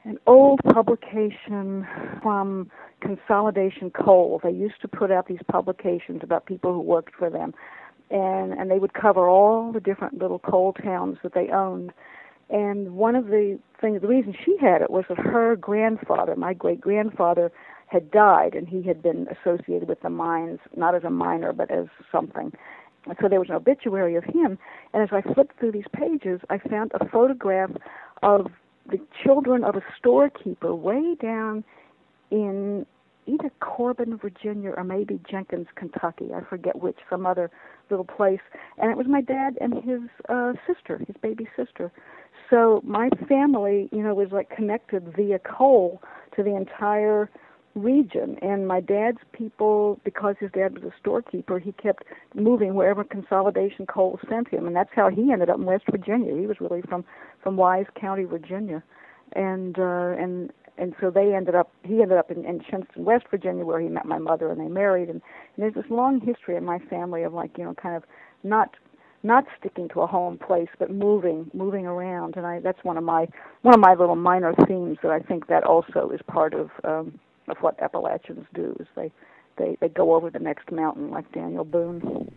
an 0.05 0.19
old 0.27 0.61
publication 0.63 1.85
from 2.21 2.69
Consolidation 3.01 3.89
Coal. 3.89 4.39
They 4.43 4.51
used 4.51 4.79
to 4.81 4.87
put 4.87 5.11
out 5.11 5.27
these 5.27 5.39
publications 5.51 6.21
about 6.23 6.45
people 6.45 6.71
who 6.73 6.79
worked 6.79 7.15
for 7.15 7.29
them, 7.29 7.53
and 8.11 8.53
and 8.53 8.69
they 8.69 8.79
would 8.79 8.93
cover 8.93 9.27
all 9.27 9.71
the 9.71 9.79
different 9.79 10.19
little 10.19 10.39
coal 10.39 10.73
towns 10.73 11.17
that 11.23 11.33
they 11.33 11.49
owned. 11.49 11.91
And 12.49 12.91
one 12.91 13.15
of 13.15 13.25
the 13.27 13.59
things, 13.81 14.01
the 14.01 14.07
reason 14.07 14.35
she 14.45 14.55
had 14.61 14.83
it 14.83 14.91
was 14.91 15.05
that 15.09 15.17
her 15.17 15.55
grandfather, 15.55 16.35
my 16.35 16.53
great 16.53 16.79
grandfather, 16.79 17.51
had 17.87 18.11
died, 18.11 18.53
and 18.53 18.67
he 18.67 18.83
had 18.83 19.01
been 19.01 19.27
associated 19.27 19.89
with 19.89 20.01
the 20.01 20.11
mines, 20.11 20.59
not 20.77 20.93
as 20.93 21.03
a 21.03 21.09
miner, 21.09 21.51
but 21.51 21.71
as 21.71 21.87
something. 22.11 22.51
And 23.07 23.17
so 23.19 23.27
there 23.27 23.39
was 23.39 23.49
an 23.49 23.55
obituary 23.55 24.15
of 24.15 24.23
him. 24.23 24.57
And 24.93 25.03
as 25.03 25.09
I 25.11 25.21
flipped 25.33 25.59
through 25.59 25.71
these 25.71 25.85
pages, 25.93 26.41
I 26.49 26.59
found 26.59 26.91
a 26.93 27.07
photograph 27.09 27.71
of 28.21 28.47
the 28.89 28.99
children 29.23 29.63
of 29.63 29.75
a 29.75 29.81
storekeeper 29.97 30.73
way 30.73 31.15
down 31.21 31.63
in 32.31 32.85
either 33.25 33.51
Corbin, 33.59 34.17
Virginia, 34.17 34.71
or 34.75 34.83
maybe 34.83 35.19
Jenkins, 35.29 35.67
Kentucky. 35.75 36.29
I 36.35 36.41
forget 36.47 36.81
which, 36.81 36.97
some 37.09 37.25
other 37.25 37.49
little 37.89 38.05
place. 38.05 38.41
And 38.77 38.91
it 38.91 38.97
was 38.97 39.07
my 39.07 39.21
dad 39.21 39.57
and 39.59 39.83
his 39.83 40.01
uh, 40.29 40.53
sister, 40.67 40.99
his 40.99 41.15
baby 41.21 41.47
sister. 41.55 41.91
So 42.49 42.81
my 42.83 43.09
family, 43.27 43.89
you 43.91 44.03
know, 44.03 44.13
was 44.13 44.29
like 44.31 44.49
connected 44.49 45.13
via 45.15 45.39
coal 45.39 46.01
to 46.35 46.43
the 46.43 46.55
entire 46.55 47.29
region. 47.75 48.37
And 48.41 48.67
my 48.67 48.79
dad's 48.79 49.19
people, 49.33 49.99
because 50.03 50.35
his 50.39 50.49
dad 50.51 50.73
was 50.73 50.83
a 50.83 50.93
storekeeper, 50.99 51.59
he 51.59 51.73
kept 51.73 52.03
moving 52.33 52.73
wherever 52.73 53.03
Consolidation 53.03 53.85
Coal 53.85 54.19
sent 54.29 54.47
him, 54.47 54.65
and 54.65 54.75
that's 54.75 54.89
how 54.95 55.09
he 55.09 55.31
ended 55.31 55.49
up 55.49 55.57
in 55.57 55.65
West 55.65 55.83
Virginia. 55.91 56.35
He 56.35 56.47
was 56.47 56.57
really 56.59 56.81
from 56.81 57.05
from 57.43 57.57
Wise 57.57 57.85
County, 57.99 58.23
Virginia, 58.23 58.81
and 59.33 59.77
uh, 59.77 60.15
and 60.17 60.51
and 60.77 60.95
so 60.99 61.11
they 61.11 61.35
ended 61.35 61.55
up 61.55 61.71
he 61.83 62.01
ended 62.01 62.17
up 62.17 62.31
in, 62.31 62.45
in 62.45 62.59
Shinnston, 62.61 63.03
West 63.03 63.25
Virginia, 63.29 63.65
where 63.65 63.79
he 63.79 63.89
met 63.89 64.05
my 64.05 64.17
mother, 64.17 64.49
and 64.49 64.59
they 64.59 64.67
married. 64.67 65.09
And, 65.09 65.21
and 65.55 65.63
there's 65.63 65.75
this 65.75 65.91
long 65.91 66.21
history 66.21 66.55
in 66.55 66.65
my 66.65 66.79
family 66.79 67.23
of 67.23 67.33
like 67.33 67.57
you 67.57 67.65
know 67.65 67.73
kind 67.75 67.95
of 67.95 68.03
not 68.43 68.75
not 69.23 69.45
sticking 69.59 69.89
to 69.89 70.01
a 70.01 70.07
home 70.07 70.37
place 70.37 70.67
but 70.77 70.91
moving 70.91 71.49
moving 71.51 71.87
around 71.87 72.35
and 72.37 72.45
i 72.45 72.59
that's 72.59 72.83
one 72.83 72.95
of 72.95 73.03
my 73.03 73.25
one 73.63 73.73
of 73.73 73.79
my 73.79 73.95
little 73.95 74.15
minor 74.15 74.53
themes 74.67 74.99
that 75.01 75.11
i 75.11 75.17
think 75.17 75.47
that 75.47 75.63
also 75.63 76.11
is 76.13 76.19
part 76.27 76.53
of 76.53 76.69
um 76.83 77.19
of 77.47 77.57
what 77.57 77.79
Appalachians 77.81 78.45
do 78.53 78.75
is 78.79 78.87
they 78.95 79.11
they 79.57 79.77
they 79.79 79.89
go 79.89 80.15
over 80.15 80.29
the 80.29 80.39
next 80.39 80.71
mountain 80.71 81.11
like 81.11 81.31
Daniel 81.31 81.63
Boone. 81.63 82.31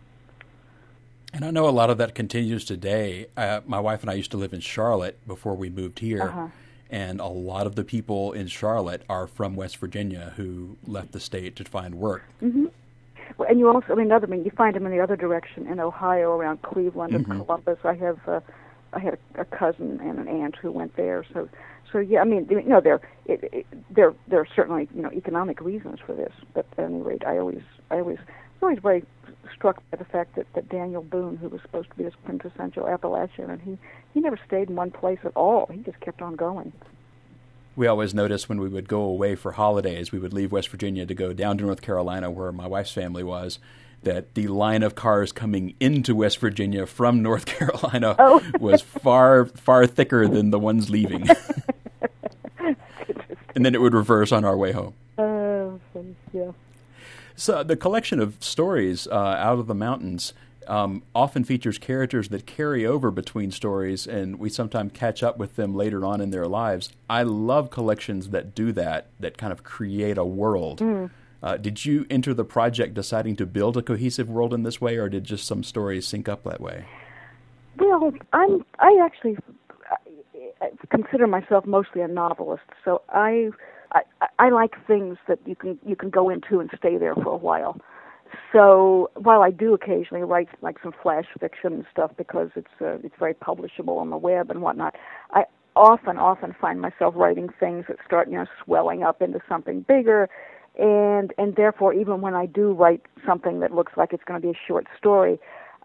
And 1.33 1.45
I 1.45 1.51
know 1.51 1.67
a 1.67 1.71
lot 1.71 1.89
of 1.89 1.99
that 1.99 2.15
continues 2.15 2.65
today. 2.65 3.27
Uh, 3.37 3.61
my 3.67 3.79
wife 3.79 4.01
and 4.01 4.09
I 4.09 4.13
used 4.15 4.31
to 4.31 4.37
live 4.37 4.53
in 4.53 4.61
Charlotte 4.61 5.19
before 5.27 5.55
we 5.55 5.69
moved 5.69 5.99
here. 5.99 6.23
Uh-huh. 6.23 6.47
And 6.89 7.19
a 7.19 7.27
lot 7.27 7.67
of 7.67 7.75
the 7.75 7.83
people 7.83 8.31
in 8.31 8.47
Charlotte 8.47 9.03
are 9.07 9.27
from 9.27 9.55
West 9.55 9.77
Virginia 9.77 10.33
who 10.37 10.75
left 10.87 11.11
the 11.11 11.19
state 11.19 11.55
to 11.57 11.63
find 11.63 11.93
work. 11.93 12.23
Mm-hmm. 12.41 12.65
Well, 13.37 13.47
and 13.47 13.59
you 13.59 13.69
also, 13.69 13.93
I 13.93 13.95
mean, 13.95 14.11
other, 14.11 14.25
I 14.25 14.29
mean, 14.31 14.43
you 14.43 14.49
find 14.49 14.75
them 14.75 14.87
in 14.87 14.91
the 14.91 14.99
other 14.99 15.15
direction 15.15 15.67
in 15.67 15.79
Ohio, 15.79 16.35
around 16.35 16.63
Cleveland 16.63 17.13
and 17.13 17.27
mm-hmm. 17.27 17.43
Columbus. 17.43 17.77
I 17.83 17.93
have, 17.93 18.19
uh, 18.27 18.39
I 18.93 18.99
had 18.99 19.17
a, 19.35 19.41
a 19.41 19.45
cousin 19.45 19.99
and 20.01 20.19
an 20.19 20.27
aunt 20.27 20.55
who 20.55 20.71
went 20.71 20.95
there. 20.95 21.25
So 21.33 21.49
so 21.91 21.99
yeah, 21.99 22.21
I 22.21 22.23
mean, 22.23 22.47
you 22.49 22.61
know, 22.61 22.81
there 22.81 23.01
it, 23.25 23.43
it, 23.51 23.65
there 23.89 24.13
there 24.27 24.39
are 24.39 24.47
certainly 24.55 24.87
you 24.93 25.01
know 25.01 25.11
economic 25.11 25.61
reasons 25.61 25.99
for 26.05 26.13
this, 26.13 26.33
but 26.53 26.65
at 26.77 26.85
any 26.85 27.01
rate, 27.01 27.23
I 27.25 27.37
always 27.37 27.61
I 27.89 27.99
always 27.99 28.19
was 28.59 28.67
always 28.67 28.79
very 28.79 29.03
struck 29.55 29.81
by 29.89 29.97
the 29.97 30.05
fact 30.05 30.35
that, 30.35 30.45
that 30.53 30.69
Daniel 30.69 31.01
Boone, 31.01 31.37
who 31.37 31.49
was 31.49 31.61
supposed 31.61 31.89
to 31.89 31.95
be 31.95 32.03
this 32.03 32.13
quintessential 32.25 32.87
Appalachian, 32.87 33.49
and 33.49 33.61
he 33.61 33.77
he 34.13 34.19
never 34.19 34.39
stayed 34.45 34.69
in 34.69 34.75
one 34.75 34.91
place 34.91 35.19
at 35.23 35.31
all. 35.35 35.67
He 35.71 35.79
just 35.79 35.99
kept 35.99 36.21
on 36.21 36.35
going. 36.35 36.73
We 37.75 37.87
always 37.87 38.13
noticed 38.13 38.49
when 38.49 38.59
we 38.59 38.67
would 38.67 38.89
go 38.89 39.01
away 39.01 39.35
for 39.35 39.53
holidays, 39.53 40.11
we 40.11 40.19
would 40.19 40.33
leave 40.33 40.51
West 40.51 40.67
Virginia 40.69 41.05
to 41.05 41.13
go 41.13 41.31
down 41.31 41.57
to 41.59 41.63
North 41.63 41.81
Carolina, 41.81 42.29
where 42.29 42.51
my 42.51 42.67
wife's 42.67 42.91
family 42.91 43.23
was, 43.23 43.59
that 44.03 44.33
the 44.33 44.47
line 44.47 44.83
of 44.83 44.95
cars 44.95 45.31
coming 45.31 45.75
into 45.79 46.15
West 46.15 46.39
Virginia 46.39 46.85
from 46.85 47.21
North 47.21 47.45
Carolina 47.57 48.15
oh. 48.19 48.41
was 48.59 48.81
far 48.81 49.45
far 49.45 49.87
thicker 49.87 50.27
than 50.27 50.51
the 50.51 50.59
ones 50.59 50.89
leaving. 50.89 51.27
and 52.59 53.65
then 53.65 53.75
it 53.75 53.81
would 53.81 53.93
reverse 53.93 54.31
on 54.31 54.45
our 54.45 54.57
way 54.57 54.71
home. 54.71 54.93
Uh, 55.17 55.71
yeah. 56.33 56.51
So 57.35 57.63
the 57.63 57.75
collection 57.75 58.19
of 58.19 58.35
stories 58.43 59.07
uh, 59.07 59.15
out 59.15 59.59
of 59.59 59.67
the 59.67 59.75
mountains 59.75 60.33
um, 60.67 61.03
often 61.15 61.43
features 61.43 61.77
characters 61.77 62.29
that 62.29 62.45
carry 62.45 62.85
over 62.85 63.11
between 63.11 63.51
stories, 63.51 64.05
and 64.05 64.37
we 64.37 64.49
sometimes 64.49 64.91
catch 64.93 65.23
up 65.23 65.37
with 65.37 65.55
them 65.55 65.73
later 65.73 66.05
on 66.05 66.21
in 66.21 66.29
their 66.29 66.47
lives. 66.47 66.91
I 67.09 67.23
love 67.23 67.71
collections 67.71 68.29
that 68.29 68.53
do 68.53 68.71
that, 68.73 69.07
that 69.19 69.37
kind 69.37 69.51
of 69.51 69.63
create 69.63 70.17
a 70.17 70.25
world. 70.25 70.79
Mm. 70.79 71.09
Uh, 71.41 71.57
did 71.57 71.85
you 71.85 72.05
enter 72.09 72.33
the 72.33 72.43
project 72.43 72.93
deciding 72.93 73.35
to 73.37 73.45
build 73.45 73.77
a 73.77 73.81
cohesive 73.81 74.29
world 74.29 74.53
in 74.53 74.63
this 74.63 74.81
way, 74.81 74.97
or 74.97 75.07
did 75.07 75.23
just 75.23 75.47
some 75.47 75.63
stories 75.63 76.05
sync 76.05 76.27
up 76.27 76.43
that 76.43 76.59
way? 76.59 76.85
Well, 77.77 78.11
I'm. 78.33 78.65
I 78.79 78.99
actually 79.01 79.37
consider 80.89 81.27
myself 81.27 81.65
mostly 81.65 82.01
a 82.01 82.07
novelist, 82.07 82.63
so 82.83 83.01
I, 83.09 83.49
I 83.91 84.01
I 84.37 84.49
like 84.49 84.75
things 84.85 85.17
that 85.27 85.39
you 85.45 85.55
can 85.55 85.79
you 85.85 85.95
can 85.95 86.09
go 86.09 86.29
into 86.29 86.59
and 86.59 86.69
stay 86.77 86.97
there 86.97 87.15
for 87.15 87.33
a 87.33 87.37
while. 87.37 87.79
So 88.51 89.09
while 89.15 89.41
I 89.41 89.51
do 89.51 89.73
occasionally 89.73 90.23
write 90.23 90.49
like 90.61 90.77
some 90.83 90.93
flash 91.01 91.25
fiction 91.39 91.73
and 91.73 91.85
stuff 91.91 92.11
because 92.17 92.49
it's 92.55 92.67
uh, 92.81 92.97
it's 93.03 93.15
very 93.17 93.33
publishable 93.33 93.97
on 93.97 94.09
the 94.09 94.17
web 94.17 94.49
and 94.51 94.61
whatnot, 94.61 94.95
I 95.31 95.45
often 95.75 96.17
often 96.17 96.55
find 96.59 96.81
myself 96.81 97.13
writing 97.15 97.49
things 97.59 97.85
that 97.87 97.97
start 98.05 98.29
you 98.29 98.37
know 98.37 98.45
swelling 98.63 99.03
up 99.03 99.21
into 99.21 99.39
something 99.47 99.81
bigger, 99.81 100.29
and 100.79 101.33
and 101.37 101.55
therefore 101.55 101.93
even 101.93 102.21
when 102.21 102.33
I 102.33 102.45
do 102.45 102.71
write 102.71 103.01
something 103.25 103.59
that 103.59 103.73
looks 103.73 103.93
like 103.97 104.13
it's 104.13 104.23
going 104.23 104.41
to 104.41 104.47
be 104.47 104.51
a 104.51 104.59
short 104.67 104.87
story, 104.97 105.37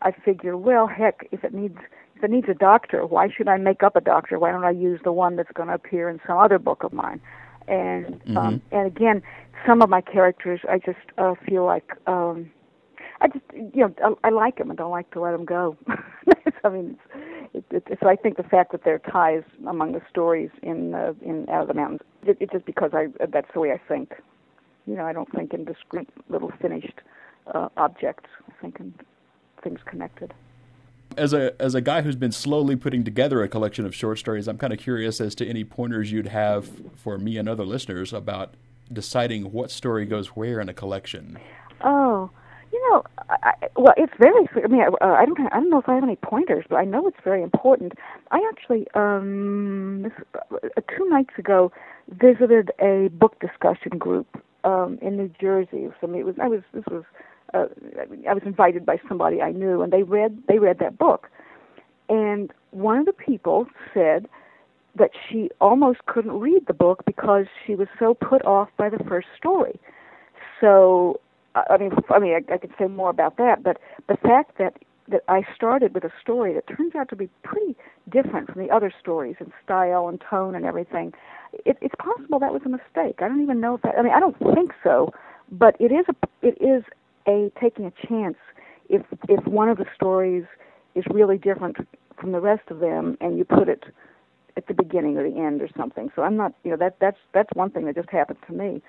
I 0.02 0.12
figure 0.12 0.57
well 0.57 0.87
heck 0.87 1.28
if 1.33 1.44
it 1.44 1.52
needs 1.52 1.78
if 2.16 2.22
it 2.22 2.30
needs 2.30 2.48
a 2.48 2.54
doctor, 2.54 3.04
why 3.04 3.28
should 3.28 3.48
I 3.48 3.57
make 3.57 3.83
up 3.83 3.96
a 3.96 4.00
doctor? 4.00 4.38
Why 4.38 4.52
don't 4.52 4.64
I 4.64 4.70
use 4.70 5.00
the 5.02 5.12
one 5.12 5.35
that's 5.35 5.50
going 5.52 5.68
to 5.68 5.74
appear 5.74 6.09
in 6.09 6.20
some 6.26 6.38
other 6.38 6.61
book 6.61 6.85
of 6.85 6.92
mine? 6.92 7.20
And 7.66 8.07
um, 8.07 8.20
mm-hmm. 8.20 8.37
um, 8.37 8.62
and 8.70 8.87
again, 8.87 9.22
some 9.66 9.83
of 9.83 9.90
my 9.90 10.00
characters, 10.00 10.61
I 10.68 10.78
just 10.78 10.98
uh, 11.18 11.35
feel 11.46 11.64
like 11.64 11.92
um, 12.07 12.50
I 13.20 13.28
just 13.28 13.44
you 13.52 13.83
know 13.83 13.94
I, 14.22 14.28
I 14.28 14.30
like 14.30 14.59
them 14.59 14.70
and 14.70 14.78
don't 14.78 14.92
like 14.92 15.11
to 15.12 15.20
let 15.20 15.33
them 15.33 15.44
go. 15.44 15.76
I 16.64 16.68
mean, 16.68 16.96
it's, 17.52 17.66
it, 17.70 17.83
it, 17.90 17.98
so 18.00 18.09
I 18.09 18.16
think 18.16 18.37
the 18.37 18.42
fact 18.42 18.72
that 18.72 18.85
there 18.85 18.94
are 18.94 19.11
ties 19.11 19.42
among 19.66 19.92
the 19.92 20.02
stories 20.09 20.50
in 20.62 20.94
uh, 20.94 21.14
in 21.22 21.48
Out 21.48 21.62
of 21.62 21.68
the 21.68 21.74
Mountains, 21.74 22.00
it, 22.24 22.37
it's 22.38 22.52
just 22.52 22.64
because 22.66 22.92
I 22.94 23.07
that's 23.26 23.48
the 23.54 23.61
way 23.61 23.72
I 23.72 23.80
think. 23.88 24.12
You 24.87 24.97
know, 24.97 25.05
I 25.05 25.12
don't 25.12 25.31
think 25.33 25.55
in 25.55 25.64
discrete 25.64 26.09
little 26.29 26.53
finished 26.61 27.01
uh, 27.55 27.68
objects. 27.77 28.29
I 28.49 28.53
think 28.61 28.81
in 28.81 28.94
things 29.62 29.81
connected 29.87 30.35
as 31.16 31.33
a 31.33 31.61
as 31.61 31.75
a 31.75 31.81
guy 31.81 32.03
who's 32.03 32.16
been 32.16 32.33
slowly 32.33 32.77
putting 32.77 33.05
together 33.05 33.42
a 33.42 33.49
collection 33.49 33.87
of 33.87 33.94
short 33.94 34.18
stories, 34.18 34.49
I'm 34.49 34.59
kind 34.59 34.73
of 34.73 34.79
curious 34.79 35.20
as 35.20 35.35
to 35.37 35.47
any 35.47 35.64
pointers 35.64 36.12
you'd 36.12 36.29
have 36.29 36.68
for 36.97 37.18
me 37.18 37.37
and 37.37 37.49
other 37.49 37.64
listeners 37.64 38.12
about 38.12 38.55
deciding 38.92 39.53
what 39.53 39.70
story 39.70 40.05
goes 40.07 40.29
where 40.29 40.61
in 40.61 40.68
a 40.68 40.75
collection. 40.75 41.38
Oh, 41.83 42.31
you 42.73 42.90
know, 42.90 43.05
I, 43.29 43.53
well, 43.77 43.94
it's 43.97 44.12
very. 44.18 44.49
I 44.62 44.66
mean, 44.66 44.83
I, 44.83 45.05
uh, 45.05 45.14
I 45.14 45.25
don't. 45.25 45.38
I 45.40 45.61
don't 45.61 45.70
know 45.70 45.79
if 45.79 45.88
I 45.88 45.94
have 45.94 46.05
any 46.05 46.16
pointers, 46.16 46.64
but 46.68 46.77
I 46.77 46.85
know 46.85 47.07
it's 47.07 47.16
very 47.25 47.42
important. 47.42 47.92
I 48.31 48.40
actually, 48.53 48.87
um, 48.94 50.03
this, 50.03 50.12
uh, 50.53 50.81
two 50.97 51.09
nights 51.09 51.35
ago, 51.38 51.73
visited 52.09 52.73
a 52.81 53.09
book 53.12 53.40
discussion 53.40 53.99
group 53.99 54.42
um, 54.64 54.98
in 55.00 55.16
New 55.16 55.31
Jersey. 55.40 55.88
So 56.00 56.07
I 56.07 56.07
mean, 56.07 56.20
it 56.20 56.27
was. 56.27 56.37
I 56.42 56.48
was. 56.48 56.62
This 56.72 56.85
was 56.90 57.05
uh, 57.53 57.66
I 58.29 58.35
was 58.35 58.42
invited 58.44 58.85
by 58.85 58.98
somebody 59.09 59.40
I 59.40 59.53
knew, 59.53 59.83
and 59.83 59.92
they 59.92 60.03
read 60.03 60.42
they 60.48 60.59
read 60.59 60.79
that 60.81 60.98
book, 60.98 61.29
and 62.09 62.53
one 62.70 62.98
of 62.98 63.07
the 63.07 63.12
people 63.12 63.66
said 63.92 64.27
that 64.96 65.11
she 65.29 65.50
almost 65.61 66.07
couldn't 66.07 66.38
read 66.38 66.66
the 66.66 66.74
book 66.74 67.05
because 67.05 67.46
she 67.66 67.74
was 67.74 67.88
so 67.98 68.14
put 68.14 68.44
off 68.44 68.68
by 68.77 68.88
the 68.88 69.03
first 69.09 69.27
story. 69.37 69.79
So, 70.61 71.20
I 71.55 71.77
mean, 71.79 71.90
I 72.11 72.18
mean, 72.18 72.35
I, 72.35 72.55
I 72.55 72.59
could 72.59 72.72
say 72.79 72.87
more 72.87 73.11
about 73.11 73.37
that, 73.38 73.62
but 73.62 73.79
the 74.09 74.16
fact 74.16 74.59
that 74.59 74.77
that 75.08 75.22
I 75.28 75.42
started 75.54 75.94
with 75.94 76.04
a 76.04 76.12
story 76.20 76.54
that 76.54 76.66
turns 76.66 76.94
out 76.94 77.08
to 77.10 77.16
be 77.16 77.28
pretty 77.42 77.76
different 78.10 78.50
from 78.50 78.66
the 78.66 78.72
other 78.72 78.92
stories 79.00 79.36
in 79.40 79.52
style 79.62 80.08
and 80.08 80.22
tone 80.28 80.54
and 80.54 80.64
everything, 80.64 81.12
it, 81.52 81.76
it's 81.80 81.94
possible 81.98 82.38
that 82.38 82.52
was 82.52 82.62
a 82.64 82.68
mistake. 82.68 83.16
I 83.20 83.28
don't 83.28 83.42
even 83.42 83.60
know 83.60 83.74
if 83.74 83.82
that. 83.82 83.94
I 83.98 84.02
mean, 84.02 84.12
I 84.12 84.20
don't 84.20 84.38
think 84.54 84.72
so, 84.82 85.12
but 85.50 85.76
it 85.78 85.92
is 85.92 86.06
a 86.08 86.14
it 86.42 86.56
is 86.60 86.84
a 87.28 87.52
taking 87.60 87.84
a 87.86 87.92
chance 88.06 88.36
if 88.88 89.02
if 89.28 89.46
one 89.46 89.68
of 89.68 89.78
the 89.78 89.86
stories 89.94 90.44
is 90.94 91.04
really 91.10 91.38
different 91.38 91.76
from 92.18 92.32
the 92.32 92.40
rest 92.40 92.62
of 92.70 92.80
them 92.80 93.16
and 93.20 93.36
you 93.36 93.44
put 93.44 93.68
it 93.68 93.84
at 94.56 94.66
the 94.68 94.74
beginning 94.74 95.16
or 95.16 95.28
the 95.28 95.36
end 95.36 95.60
or 95.60 95.68
something. 95.76 96.10
So 96.14 96.22
I'm 96.22 96.36
not, 96.36 96.54
you 96.64 96.70
know, 96.70 96.76
that 96.76 96.96
that's 97.00 97.18
that's 97.32 97.50
one 97.54 97.70
thing 97.70 97.86
that 97.86 97.96
just 97.96 98.10
happened 98.10 98.38
to 98.46 98.52
me. 98.52 98.82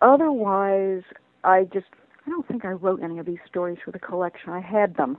Otherwise, 0.00 1.02
I 1.44 1.64
just 1.64 1.86
I 2.26 2.30
don't 2.30 2.46
think 2.46 2.64
I 2.64 2.68
wrote 2.68 3.02
any 3.02 3.18
of 3.18 3.26
these 3.26 3.38
stories 3.46 3.78
for 3.84 3.90
the 3.90 3.98
collection. 3.98 4.50
I 4.50 4.60
had 4.60 4.96
them, 4.96 5.18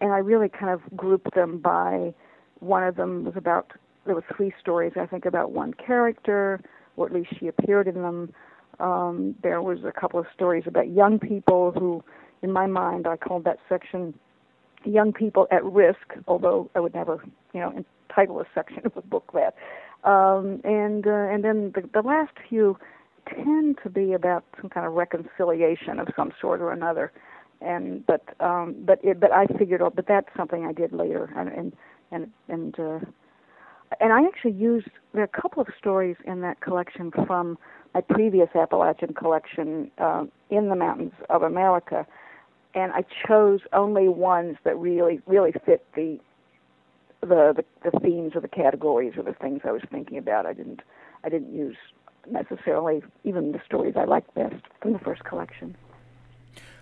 and 0.00 0.12
I 0.12 0.18
really 0.18 0.48
kind 0.48 0.70
of 0.70 0.80
grouped 0.96 1.34
them 1.34 1.58
by 1.58 2.14
one 2.60 2.82
of 2.82 2.96
them 2.96 3.24
was 3.24 3.34
about 3.36 3.72
there 4.06 4.14
were 4.14 4.24
three 4.36 4.52
stories 4.60 4.92
I 4.96 5.06
think 5.06 5.26
about 5.26 5.52
one 5.52 5.74
character, 5.74 6.60
or 6.96 7.06
at 7.06 7.12
least 7.12 7.28
she 7.38 7.46
appeared 7.46 7.86
in 7.86 8.02
them. 8.02 8.32
Um, 8.80 9.34
there 9.42 9.60
was 9.60 9.78
a 9.84 9.92
couple 9.92 10.18
of 10.18 10.26
stories 10.34 10.64
about 10.66 10.88
young 10.88 11.18
people 11.18 11.72
who, 11.72 12.02
in 12.42 12.52
my 12.52 12.66
mind, 12.66 13.06
I 13.06 13.16
called 13.16 13.44
that 13.44 13.58
section 13.68 14.14
"Young 14.84 15.12
People 15.12 15.46
at 15.50 15.64
Risk," 15.64 16.14
although 16.26 16.70
I 16.74 16.80
would 16.80 16.94
never, 16.94 17.22
you 17.52 17.60
know, 17.60 17.72
entitle 17.76 18.40
a 18.40 18.46
section 18.54 18.86
of 18.86 18.96
a 18.96 19.02
book 19.02 19.32
that. 19.34 19.54
Um, 20.04 20.60
and 20.64 21.06
uh, 21.06 21.10
and 21.10 21.44
then 21.44 21.72
the, 21.74 21.82
the 21.92 22.02
last 22.02 22.32
few 22.48 22.78
tend 23.28 23.78
to 23.82 23.90
be 23.90 24.12
about 24.12 24.44
some 24.60 24.70
kind 24.70 24.86
of 24.86 24.92
reconciliation 24.94 25.98
of 25.98 26.08
some 26.16 26.32
sort 26.40 26.60
or 26.60 26.72
another. 26.72 27.12
And 27.60 28.06
but 28.06 28.22
um, 28.40 28.76
but 28.84 29.00
it, 29.02 29.18
but 29.18 29.32
I 29.32 29.46
figured, 29.58 29.82
oh, 29.82 29.90
but 29.90 30.06
that's 30.06 30.28
something 30.36 30.64
I 30.64 30.72
did 30.72 30.92
later, 30.92 31.32
and 31.36 31.48
and 31.48 31.72
and 32.12 32.30
and, 32.48 32.78
uh, 32.78 33.00
and 34.00 34.12
I 34.12 34.24
actually 34.24 34.52
used 34.52 34.88
there 35.12 35.22
are 35.22 35.24
a 35.24 35.40
couple 35.40 35.60
of 35.60 35.68
stories 35.76 36.16
in 36.24 36.40
that 36.42 36.60
collection 36.60 37.10
from 37.10 37.58
my 37.94 38.00
previous 38.00 38.48
Appalachian 38.54 39.12
collection 39.12 39.90
uh, 39.98 40.24
in 40.50 40.68
the 40.68 40.76
mountains 40.76 41.12
of 41.30 41.42
America, 41.42 42.06
and 42.74 42.92
I 42.92 43.04
chose 43.26 43.60
only 43.72 44.08
ones 44.08 44.56
that 44.64 44.78
really 44.78 45.20
really 45.26 45.52
fit 45.66 45.84
the 45.96 46.20
the, 47.20 47.64
the 47.82 47.90
the 47.90 47.98
themes 48.00 48.32
or 48.36 48.40
the 48.40 48.48
categories 48.48 49.14
or 49.16 49.24
the 49.24 49.32
things 49.32 49.62
I 49.64 49.72
was 49.72 49.82
thinking 49.90 50.18
about. 50.18 50.46
I 50.46 50.52
didn't 50.52 50.82
I 51.24 51.28
didn't 51.28 51.52
use 51.52 51.76
necessarily 52.30 53.02
even 53.24 53.52
the 53.52 53.60
stories 53.64 53.94
I 53.96 54.04
liked 54.04 54.34
best 54.34 54.62
from 54.80 54.92
the 54.92 54.98
first 54.98 55.24
collection. 55.24 55.76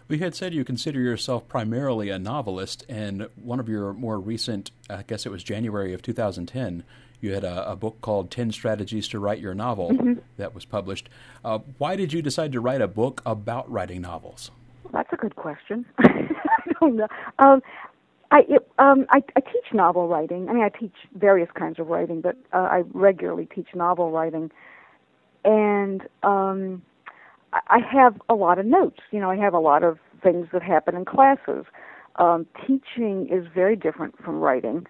We 0.09 0.19
had 0.19 0.35
said 0.35 0.55
you 0.55 0.65
consider 0.65 1.01
yourself 1.01 1.49
primarily 1.49 2.11
a 2.11 2.19
novelist, 2.19 2.85
and 2.89 3.29
one 3.35 3.59
of 3.59 3.69
your 3.69 3.93
more 3.93 4.21
recent, 4.21 4.71
I 4.89 5.03
guess 5.03 5.27
it 5.27 5.31
was 5.31 5.43
January 5.43 5.93
of 5.93 6.03
2010, 6.03 6.85
you 7.21 7.35
had 7.35 7.45
a, 7.45 7.73
a 7.73 7.77
book 7.77 8.01
called 8.03 8.31
10 8.31 8.53
Strategies 8.53 9.09
to 9.09 9.19
Write 9.19 9.41
Your 9.41 9.55
Novel 9.55 9.91
mm-hmm. 9.91 10.21
that 10.37 10.55
was 10.55 10.65
published. 10.65 11.09
Uh, 11.45 11.59
why 11.79 11.97
did 11.97 12.13
you 12.13 12.23
decide 12.23 12.53
to 12.53 12.61
write 12.61 12.81
a 12.81 12.89
book 12.89 13.23
about 13.27 13.71
writing 13.71 14.01
novels? 14.01 14.51
that's 14.93 15.13
a 15.13 15.17
good 15.17 15.37
question. 15.37 15.85
I 15.99 16.29
don't 16.81 16.97
know. 16.97 17.09
Um, 17.39 17.63
I, 18.31 18.41
it, 18.49 18.69
um, 18.79 19.07
I 19.11 19.23
I 19.37 19.41
teach 19.41 19.73
novel 19.73 20.09
writing. 20.09 20.49
I 20.49 20.53
mean, 20.53 20.65
I 20.65 20.69
teach 20.69 20.95
various 21.15 21.51
kinds 21.55 21.79
of 21.79 21.89
writing, 21.89 22.21
but 22.21 22.37
uh, 22.53 22.59
I 22.59 22.83
regularly 22.93 23.47
teach 23.47 23.69
novel 23.75 24.11
writing, 24.11 24.51
and 25.45 26.03
um, 26.23 26.83
I 27.69 27.79
have 27.93 28.21
a 28.29 28.35
lot 28.35 28.59
of 28.59 28.67
notes. 28.67 29.01
You 29.11 29.21
know, 29.21 29.31
I 29.31 29.37
have 29.37 29.55
a 29.55 29.59
lot 29.59 29.83
of 29.83 29.99
things 30.23 30.49
that 30.53 30.63
happen 30.63 30.95
in 30.97 31.05
classes. 31.05 31.65
Um, 32.17 32.47
teaching 32.67 33.29
is 33.31 33.47
very 33.55 33.77
different 33.77 34.17
from 34.23 34.41
writing 34.41 34.87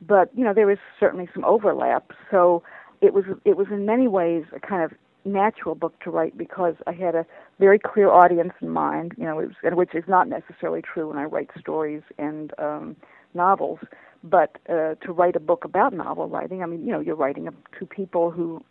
but 0.00 0.30
you 0.34 0.44
know 0.44 0.54
there 0.54 0.70
is 0.70 0.78
certainly 0.98 1.28
some 1.34 1.44
overlap. 1.44 2.12
So 2.30 2.62
it 3.00 3.12
was 3.14 3.24
it 3.44 3.56
was 3.56 3.66
in 3.70 3.86
many 3.86 4.08
ways 4.08 4.44
a 4.54 4.60
kind 4.60 4.82
of 4.82 4.92
natural 5.24 5.74
book 5.74 6.00
to 6.00 6.10
write 6.10 6.36
because 6.38 6.74
I 6.86 6.92
had 6.92 7.14
a 7.14 7.26
very 7.58 7.78
clear 7.78 8.10
audience 8.10 8.52
in 8.60 8.70
mind. 8.70 9.12
You 9.16 9.24
know, 9.24 9.36
was, 9.36 9.50
which 9.62 9.94
is 9.94 10.04
not 10.08 10.28
necessarily 10.28 10.82
true 10.82 11.08
when 11.08 11.18
I 11.18 11.24
write 11.24 11.50
stories 11.58 12.02
and 12.18 12.52
um, 12.58 12.96
novels. 13.34 13.80
But 14.22 14.58
uh, 14.68 14.96
to 14.96 15.12
write 15.12 15.34
a 15.34 15.40
book 15.40 15.64
about 15.64 15.94
novel 15.94 16.28
writing, 16.28 16.62
I 16.62 16.66
mean, 16.66 16.84
you 16.84 16.92
know, 16.92 17.00
you're 17.00 17.16
writing 17.16 17.48
to 17.78 17.86
people 17.86 18.30
who 18.30 18.62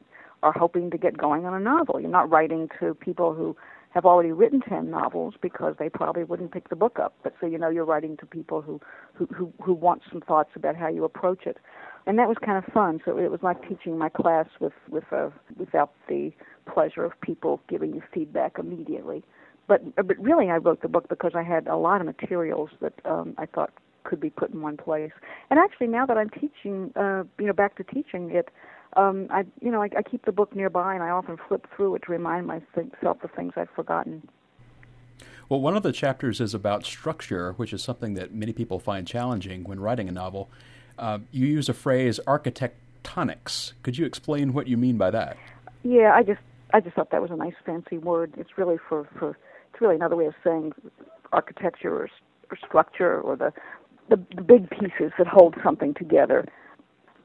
are 0.43 0.53
hoping 0.53 0.89
to 0.91 0.97
get 0.97 1.17
going 1.17 1.45
on 1.45 1.53
a 1.53 1.59
novel. 1.59 1.99
You're 1.99 2.09
not 2.09 2.29
writing 2.29 2.69
to 2.79 2.93
people 2.93 3.33
who 3.33 3.55
have 3.91 4.05
already 4.05 4.31
written 4.31 4.61
10 4.61 4.89
novels 4.89 5.33
because 5.41 5.75
they 5.79 5.89
probably 5.89 6.23
wouldn't 6.23 6.51
pick 6.51 6.69
the 6.69 6.75
book 6.75 6.99
up. 6.99 7.15
But 7.23 7.33
so 7.41 7.47
you 7.47 7.57
know 7.57 7.69
you're 7.69 7.85
writing 7.85 8.17
to 8.17 8.25
people 8.25 8.61
who, 8.61 8.79
who, 9.13 9.25
who, 9.35 9.51
who 9.63 9.73
want 9.73 10.03
some 10.11 10.21
thoughts 10.21 10.51
about 10.55 10.75
how 10.75 10.87
you 10.87 11.03
approach 11.03 11.45
it. 11.45 11.57
And 12.05 12.17
that 12.19 12.27
was 12.27 12.37
kind 12.43 12.63
of 12.63 12.71
fun. 12.71 12.99
So 13.03 13.17
it 13.17 13.31
was 13.31 13.41
like 13.41 13.67
teaching 13.67 13.97
my 13.97 14.09
class 14.09 14.45
with, 14.59 14.73
with 14.89 15.05
a, 15.11 15.31
without 15.57 15.91
the 16.07 16.31
pleasure 16.71 17.03
of 17.03 17.19
people 17.21 17.59
giving 17.67 17.93
you 17.93 18.01
feedback 18.13 18.59
immediately. 18.59 19.23
But, 19.67 19.95
but 19.95 20.17
really, 20.17 20.49
I 20.49 20.57
wrote 20.57 20.81
the 20.81 20.87
book 20.87 21.09
because 21.09 21.31
I 21.35 21.43
had 21.43 21.67
a 21.67 21.75
lot 21.75 22.01
of 22.01 22.07
materials 22.07 22.69
that 22.81 22.93
um, 23.05 23.35
I 23.37 23.45
thought 23.45 23.71
could 24.03 24.19
be 24.19 24.29
put 24.29 24.51
in 24.51 24.61
one 24.61 24.77
place. 24.77 25.11
And 25.49 25.59
actually, 25.59 25.87
now 25.87 26.05
that 26.05 26.17
I'm 26.17 26.29
teaching, 26.29 26.91
uh, 26.95 27.23
you 27.37 27.45
know, 27.47 27.53
back 27.53 27.75
to 27.77 27.83
teaching 27.83 28.31
it, 28.31 28.49
um, 28.93 29.27
I 29.29 29.45
you 29.61 29.71
know 29.71 29.81
I, 29.81 29.89
I 29.97 30.01
keep 30.01 30.25
the 30.25 30.31
book 30.31 30.55
nearby 30.55 30.93
and 30.93 31.03
I 31.03 31.09
often 31.09 31.37
flip 31.47 31.67
through 31.75 31.95
it 31.95 32.03
to 32.05 32.11
remind 32.11 32.47
myself 32.47 33.23
of 33.23 33.31
things 33.35 33.53
I've 33.55 33.69
forgotten. 33.75 34.27
Well, 35.47 35.61
one 35.61 35.75
of 35.75 35.83
the 35.83 35.91
chapters 35.91 36.39
is 36.39 36.53
about 36.53 36.85
structure, 36.85 37.53
which 37.53 37.73
is 37.73 37.83
something 37.83 38.13
that 38.13 38.33
many 38.33 38.53
people 38.53 38.79
find 38.79 39.07
challenging 39.07 39.63
when 39.63 39.79
writing 39.79 40.07
a 40.07 40.11
novel. 40.11 40.49
Uh, 40.97 41.19
you 41.31 41.47
use 41.47 41.69
a 41.69 41.73
phrase 41.73 42.19
architectonics. 42.27 43.73
Could 43.81 43.97
you 43.97 44.05
explain 44.05 44.53
what 44.53 44.67
you 44.67 44.77
mean 44.77 44.97
by 44.97 45.09
that? 45.11 45.37
Yeah, 45.83 46.13
I 46.13 46.23
just 46.23 46.41
I 46.73 46.81
just 46.81 46.95
thought 46.95 47.11
that 47.11 47.21
was 47.21 47.31
a 47.31 47.35
nice 47.35 47.55
fancy 47.65 47.97
word. 47.97 48.33
It's 48.37 48.57
really 48.57 48.77
for 48.77 49.07
for 49.17 49.37
it's 49.71 49.81
really 49.81 49.95
another 49.95 50.15
way 50.15 50.25
of 50.25 50.35
saying 50.43 50.73
architecture 51.31 51.95
or, 51.95 52.09
or 52.51 52.57
structure 52.57 53.19
or 53.21 53.35
the 53.35 53.53
the, 54.09 54.19
the 54.35 54.41
big 54.41 54.69
pieces 54.69 55.11
that 55.17 55.27
hold 55.27 55.55
something 55.63 55.93
together. 55.93 56.45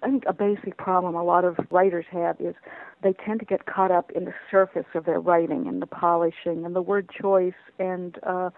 I 0.04 0.08
think 0.08 0.24
a 0.26 0.34
basic 0.34 0.76
problem 0.76 1.14
a 1.14 1.24
lot 1.24 1.44
of 1.44 1.56
writers 1.70 2.04
have 2.10 2.38
is 2.38 2.54
they 3.02 3.14
tend 3.24 3.40
to 3.40 3.46
get 3.46 3.64
caught 3.64 3.90
up 3.90 4.10
in 4.12 4.26
the 4.26 4.34
surface 4.50 4.84
of 4.94 5.06
their 5.06 5.18
writing 5.20 5.66
and 5.66 5.80
the 5.80 5.86
polishing 5.86 6.64
and 6.66 6.76
the 6.76 6.82
word 6.82 7.08
choice 7.10 7.54
and 7.78 8.18
uh 8.22 8.50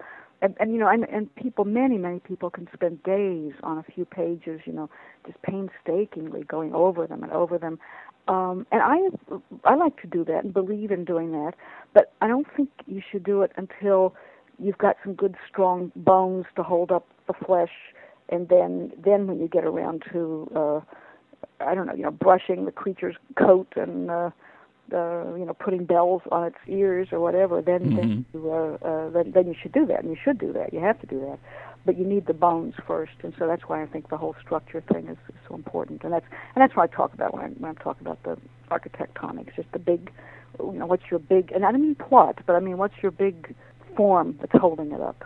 and, 0.43 0.55
and 0.59 0.73
you 0.73 0.79
know 0.79 0.89
and, 0.89 1.05
and 1.09 1.33
people 1.37 1.65
many 1.65 1.99
many 1.99 2.19
people 2.19 2.51
can 2.51 2.69
spend 2.75 3.03
days 3.05 3.53
on 3.63 3.79
a 3.79 3.85
few 3.85 4.05
pages 4.05 4.61
you 4.65 4.73
know 4.73 4.91
just 5.25 5.41
painstakingly 5.43 6.43
going 6.43 6.75
over 6.75 7.07
them 7.07 7.23
and 7.23 7.33
over 7.33 7.59
them. 7.59 7.79
Um 8.27 8.67
and 8.73 8.83
i 8.83 8.99
i 9.65 9.77
like 9.77 10.01
to 10.03 10.09
do 10.09 10.25
that 10.25 10.43
and 10.43 10.53
believe 10.53 10.91
in 10.91 11.05
doing 11.05 11.31
that 11.31 11.53
but 11.95 12.13
i 12.21 12.27
don't 12.27 12.49
think 12.57 12.71
you 12.87 13.01
should 13.09 13.23
do 13.23 13.43
it 13.43 13.53
until 13.57 14.15
you've 14.59 14.79
got 14.79 14.97
some 15.05 15.15
good 15.15 15.37
strong 15.49 15.93
bones 15.95 16.47
to 16.57 16.65
hold 16.65 16.91
up 16.91 17.07
the 17.29 17.35
flesh 17.47 17.95
and 18.31 18.49
then 18.49 18.91
then 18.99 19.29
when 19.29 19.39
you 19.39 19.47
get 19.47 19.65
around 19.65 20.03
to 20.13 20.51
uh 20.57 20.81
I 21.61 21.75
don't 21.75 21.87
know, 21.87 21.95
you 21.95 22.03
know, 22.03 22.11
brushing 22.11 22.65
the 22.65 22.73
creature's 22.73 23.17
coat 23.37 23.73
and 23.77 24.11
uh, 24.11 24.31
uh, 24.93 25.35
you 25.35 25.45
know, 25.45 25.55
putting 25.55 25.85
bells 25.85 26.23
on 26.31 26.45
its 26.45 26.59
ears 26.69 27.09
or 27.11 27.19
whatever, 27.19 27.61
then 27.61 27.81
mm-hmm. 27.81 27.97
then, 27.97 28.27
you, 28.33 28.53
uh, 28.53 28.87
uh, 28.87 29.11
then 29.11 29.33
then 29.33 29.47
you 29.49 29.55
should 29.61 29.73
do 29.73 29.85
that, 29.87 30.01
and 30.01 30.11
you 30.11 30.17
should 30.23 30.39
do 30.39 30.53
that. 30.53 30.73
You 30.73 30.81
have 30.81 31.01
to 31.01 31.07
do 31.07 31.21
that, 31.21 31.39
but 31.85 31.99
you 31.99 32.05
need 32.05 32.27
the 32.27 32.35
bones 32.35 32.75
first, 32.87 33.13
and 33.23 33.35
so 33.39 33.47
that's 33.47 33.63
why 33.63 33.83
I 33.83 33.87
think 33.87 34.11
the 34.11 34.17
whole 34.17 34.37
structure 34.41 34.81
thing 34.81 35.09
is, 35.09 35.17
is 35.29 35.35
so 35.49 35.55
important, 35.55 36.05
and 36.05 36.13
that's 36.13 36.27
and 36.55 36.63
that's 36.63 36.77
what 36.77 36.91
I 36.91 36.95
talk 36.95 37.13
about 37.15 37.35
when, 37.35 37.45
I'm, 37.45 37.53
when 37.55 37.71
I'm 37.71 37.77
talking 37.77 38.07
about 38.07 38.23
the 38.23 38.39
architectonics, 38.71 39.57
just 39.57 39.73
the 39.73 39.81
big, 39.81 40.11
you 40.61 40.79
know, 40.79 40.87
what's 40.87 41.11
your 41.11 41.21
big, 41.21 41.51
and 41.53 41.65
I 41.65 41.73
don't 41.73 41.83
mean 41.83 41.97
plot, 41.97 42.39
but 42.47 42.55
I 42.55 42.61
mean 42.61 42.79
what's 42.79 42.95
your 43.03 43.11
big 43.11 43.55
form 43.97 44.39
that's 44.41 44.53
holding 44.53 44.93
it 44.93 45.01
up. 45.01 45.25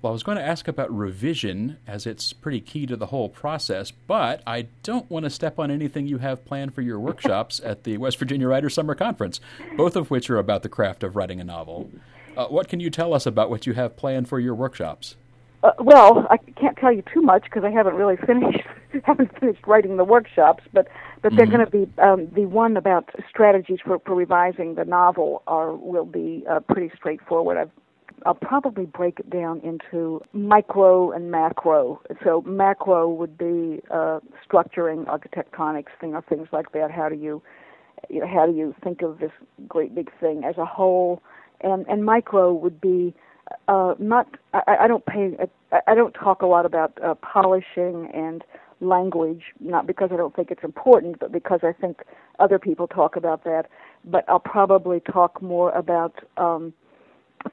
Well, 0.00 0.12
I 0.12 0.14
was 0.14 0.22
going 0.22 0.38
to 0.38 0.46
ask 0.46 0.68
about 0.68 0.96
revision, 0.96 1.78
as 1.84 2.06
it's 2.06 2.32
pretty 2.32 2.60
key 2.60 2.86
to 2.86 2.96
the 2.96 3.06
whole 3.06 3.28
process, 3.28 3.90
but 3.90 4.42
I 4.46 4.68
don't 4.84 5.10
want 5.10 5.24
to 5.24 5.30
step 5.30 5.58
on 5.58 5.72
anything 5.72 6.06
you 6.06 6.18
have 6.18 6.44
planned 6.44 6.72
for 6.72 6.82
your 6.82 7.00
workshops 7.00 7.60
at 7.64 7.82
the 7.82 7.96
West 7.96 8.16
Virginia 8.16 8.46
Writers 8.46 8.74
Summer 8.74 8.94
Conference, 8.94 9.40
both 9.76 9.96
of 9.96 10.08
which 10.08 10.30
are 10.30 10.38
about 10.38 10.62
the 10.62 10.68
craft 10.68 11.02
of 11.02 11.16
writing 11.16 11.40
a 11.40 11.44
novel. 11.44 11.90
Uh, 12.36 12.46
what 12.46 12.68
can 12.68 12.78
you 12.78 12.90
tell 12.90 13.12
us 13.12 13.26
about 13.26 13.50
what 13.50 13.66
you 13.66 13.72
have 13.72 13.96
planned 13.96 14.28
for 14.28 14.38
your 14.38 14.54
workshops? 14.54 15.16
Uh, 15.64 15.72
well, 15.80 16.28
I 16.30 16.36
can't 16.36 16.76
tell 16.76 16.92
you 16.92 17.02
too 17.12 17.20
much 17.20 17.42
because 17.42 17.64
I 17.64 17.70
haven't 17.70 17.94
really 17.94 18.16
finished 18.26 18.62
haven't 19.04 19.36
finished 19.38 19.66
writing 19.66 19.96
the 19.96 20.04
workshops, 20.04 20.62
but 20.72 20.86
but 21.20 21.34
they're 21.34 21.46
mm-hmm. 21.46 21.56
going 21.56 21.86
to 21.86 21.86
be 21.86 22.00
um, 22.00 22.28
the 22.32 22.46
one 22.46 22.76
about 22.76 23.10
strategies 23.28 23.80
for, 23.84 23.98
for 23.98 24.14
revising 24.14 24.76
the 24.76 24.84
novel 24.84 25.42
are 25.48 25.74
will 25.74 26.06
be 26.06 26.44
uh, 26.48 26.60
pretty 26.60 26.92
straightforward. 26.96 27.58
I've 27.58 27.70
I'll 28.26 28.34
probably 28.34 28.86
break 28.86 29.20
it 29.20 29.30
down 29.30 29.60
into 29.60 30.20
micro 30.32 31.12
and 31.12 31.30
macro. 31.30 32.00
So 32.24 32.42
macro 32.42 33.08
would 33.08 33.36
be 33.38 33.80
uh, 33.90 34.20
structuring 34.48 35.06
architectonics, 35.06 35.86
thing 36.00 36.14
or 36.14 36.22
things 36.22 36.48
like 36.52 36.72
that. 36.72 36.90
How 36.90 37.08
do 37.08 37.16
you, 37.16 37.42
you 38.08 38.20
know, 38.20 38.26
how 38.26 38.46
do 38.46 38.52
you 38.52 38.74
think 38.82 39.02
of 39.02 39.18
this 39.18 39.30
great 39.68 39.94
big 39.94 40.10
thing 40.20 40.44
as 40.44 40.56
a 40.58 40.64
whole? 40.64 41.22
And 41.60 41.86
and 41.88 42.04
micro 42.04 42.52
would 42.52 42.80
be 42.80 43.14
uh, 43.66 43.94
not. 43.98 44.28
I, 44.52 44.76
I 44.82 44.88
don't 44.88 45.04
pay. 45.06 45.36
I, 45.72 45.80
I 45.86 45.94
don't 45.94 46.12
talk 46.12 46.42
a 46.42 46.46
lot 46.46 46.66
about 46.66 46.96
uh, 47.02 47.14
polishing 47.14 48.10
and 48.14 48.44
language, 48.80 49.42
not 49.60 49.86
because 49.86 50.10
I 50.12 50.16
don't 50.16 50.34
think 50.36 50.50
it's 50.50 50.62
important, 50.62 51.18
but 51.18 51.32
because 51.32 51.60
I 51.62 51.72
think 51.72 52.02
other 52.38 52.58
people 52.58 52.86
talk 52.86 53.16
about 53.16 53.44
that. 53.44 53.64
But 54.04 54.24
I'll 54.28 54.38
probably 54.38 55.00
talk 55.00 55.42
more 55.42 55.72
about 55.72 56.14
um, 56.36 56.72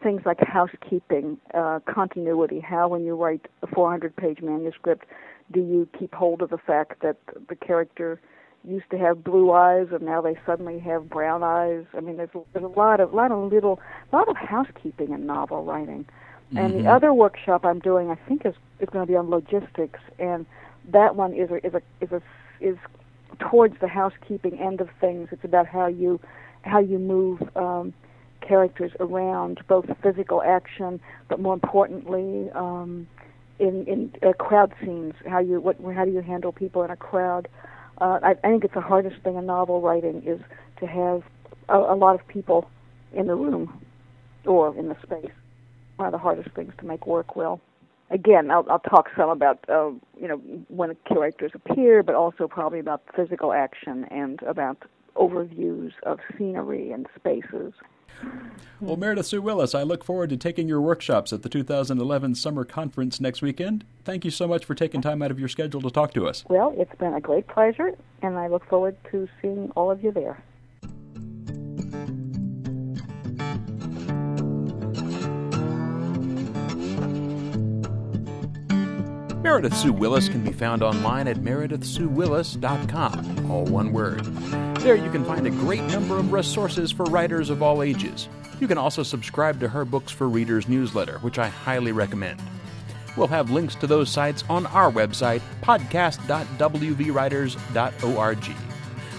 things 0.02 0.22
like 0.26 0.40
housekeeping, 0.40 1.38
uh, 1.54 1.80
continuity. 1.88 2.60
How, 2.60 2.88
when 2.88 3.04
you 3.04 3.16
write 3.16 3.48
a 3.62 3.68
400 3.68 4.16
page 4.16 4.42
manuscript, 4.42 5.06
do 5.52 5.60
you 5.60 5.88
keep 5.98 6.14
hold 6.14 6.42
of 6.42 6.50
the 6.50 6.58
fact 6.58 7.02
that 7.02 7.18
the 7.50 7.56
character 7.56 8.20
used 8.64 8.90
to 8.90 8.98
have 8.98 9.24
blue 9.24 9.52
eyes 9.52 9.88
and 9.92 10.02
now 10.02 10.22
they 10.22 10.38
suddenly 10.46 10.80
have 10.80 11.10
brown 11.10 11.44
eyes? 11.44 11.86
I 11.96 12.02
mean, 12.02 12.18
there's, 12.18 12.30
there's 12.54 12.66
a 12.66 12.68
lot 12.68 13.00
of 13.00 13.14
lot 13.14 13.32
of 13.32 13.52
little 13.52 13.80
lot 14.12 14.28
of 14.28 14.38
housekeeping 14.38 15.12
in 15.12 15.26
novel 15.26 15.64
writing. 15.64 16.06
Mm-hmm. 16.06 16.58
And 16.58 16.74
the 16.74 16.80
mm-hmm. 16.80 16.88
other 16.88 17.14
workshop 17.14 17.66
I'm 17.66 17.80
doing, 17.80 18.10
I 18.10 18.16
think, 18.28 18.46
is 18.46 18.56
is 18.80 18.90
going 18.90 19.06
to 19.06 19.12
be 19.12 19.18
on 19.18 19.30
logistics, 19.30 20.00
and 20.20 20.46
that 20.92 21.16
one 21.16 21.34
is 21.34 21.50
a, 21.50 21.66
is 21.66 21.74
a 21.74 21.82
is 22.02 22.12
a 22.12 22.22
is 22.60 22.78
towards 23.40 23.80
the 23.80 23.88
housekeeping 23.88 24.60
end 24.60 24.82
of 24.82 24.90
things. 25.00 25.30
It's 25.32 25.44
about 25.44 25.68
how 25.68 25.88
you 25.88 26.20
how 26.62 26.80
you 26.80 27.00
move 27.00 27.42
um, 27.56 27.94
characters 28.48 28.92
around 29.00 29.62
both 29.68 29.86
physical 30.02 30.42
action, 30.42 31.00
but 31.30 31.40
more 31.40 31.54
importantly, 31.54 32.50
um, 32.54 33.08
in 33.60 33.86
in 33.86 34.12
uh, 34.28 34.34
crowd 34.34 34.74
scenes. 34.82 35.14
How 35.28 35.40
you 35.40 35.60
what 35.60 35.78
how 35.94 36.06
do 36.06 36.12
you 36.12 36.22
handle 36.22 36.52
people 36.52 36.84
in 36.84 36.92
a 36.92 36.96
crowd? 36.96 37.48
Uh, 38.00 38.20
I, 38.22 38.32
I 38.44 38.50
think 38.50 38.64
it's 38.64 38.74
the 38.74 38.82
hardest 38.82 39.22
thing 39.24 39.36
in 39.36 39.46
novel 39.46 39.82
writing 39.82 40.22
is 40.26 40.40
to 40.80 40.86
have 40.86 41.24
a, 41.70 41.78
a 41.78 41.96
lot 41.96 42.20
of 42.20 42.28
people 42.28 42.70
in 43.14 43.28
the 43.28 43.36
room 43.36 43.82
or 44.46 44.78
in 44.78 44.90
the 44.90 44.98
space. 45.02 45.32
One 45.96 46.08
of 46.08 46.12
the 46.12 46.18
hardest 46.18 46.50
things 46.56 46.74
to 46.80 46.86
make 46.86 47.08
work 47.08 47.36
well. 47.38 47.62
Again, 48.12 48.52
I'll, 48.52 48.66
I'll 48.70 48.80
talk 48.80 49.10
some 49.18 49.30
about 49.30 49.66
uh, 49.70 49.92
you 50.20 50.28
know 50.28 50.38
when 50.68 50.96
characters 51.08 51.52
appear, 51.54 52.04
but 52.04 52.16
also 52.16 52.48
probably 52.48 52.80
about 52.80 53.02
physical 53.16 53.54
action 53.54 54.06
and 54.12 54.42
about 54.44 54.84
overviews 55.16 55.94
of 56.04 56.20
scenery 56.38 56.92
and 56.92 57.08
spaces. 57.16 57.74
Hmm. 58.22 58.40
Well, 58.82 58.98
Meredith 58.98 59.28
Sue 59.28 59.42
Willis, 59.42 59.74
I 59.74 59.84
look 59.84 60.04
forward 60.04 60.30
to 60.32 60.38
taking 60.38 60.68
your 60.68 60.82
workshops 60.82 61.32
at 61.32 61.44
the 61.44 61.50
2011 61.50 62.36
Summer 62.36 62.66
Conference 62.66 63.22
next 63.22 63.42
weekend. 63.42 63.86
Thank 64.04 64.26
you 64.26 64.32
so 64.32 64.48
much 64.48 64.66
for 64.66 64.76
taking 64.76 65.02
time 65.02 65.22
out 65.22 65.32
of 65.32 65.40
your 65.40 65.48
schedule 65.48 65.82
to 65.82 65.90
talk 65.90 66.14
to 66.14 66.28
us. 66.28 66.44
Well, 66.50 66.74
it's 66.78 66.94
been 66.96 67.14
a 67.14 67.22
great 67.22 67.48
pleasure, 67.48 67.92
and 68.22 68.38
I 68.38 68.48
look 68.48 68.68
forward 68.68 68.98
to 69.12 69.30
seeing 69.42 69.72
all 69.76 69.90
of 69.90 70.04
you 70.04 70.12
there. 70.12 70.44
Meredith 79.42 79.78
Sue 79.78 79.94
Willis 79.94 80.28
can 80.28 80.44
be 80.44 80.52
found 80.52 80.84
online 80.84 81.28
at 81.28 81.38
meredithsuewillis.com, 81.38 83.52
all 83.52 83.66
one 83.66 83.94
word. 83.94 84.26
There 84.86 84.96
you 84.96 85.10
can 85.10 85.26
find 85.26 85.48
a 85.48 85.50
great 85.50 85.82
number 85.86 86.20
of 86.20 86.32
resources 86.32 86.92
for 86.92 87.06
writers 87.06 87.50
of 87.50 87.64
all 87.64 87.82
ages. 87.82 88.30
You 88.60 88.68
can 88.68 88.78
also 88.78 89.02
subscribe 89.02 89.60
to 89.62 89.68
her 89.68 89.84
Books 89.84 90.12
for 90.12 90.30
Readers 90.30 90.70
newsletter, 90.70 91.18
which 91.22 91.40
I 91.40 91.48
highly 91.48 91.92
recommend. 91.92 92.40
We'll 93.18 93.26
have 93.26 93.50
links 93.50 93.74
to 93.78 93.88
those 93.88 94.12
sites 94.12 94.44
on 94.48 94.68
our 94.68 94.92
website, 94.92 95.42
podcast.wvwriters.org. 95.64 98.56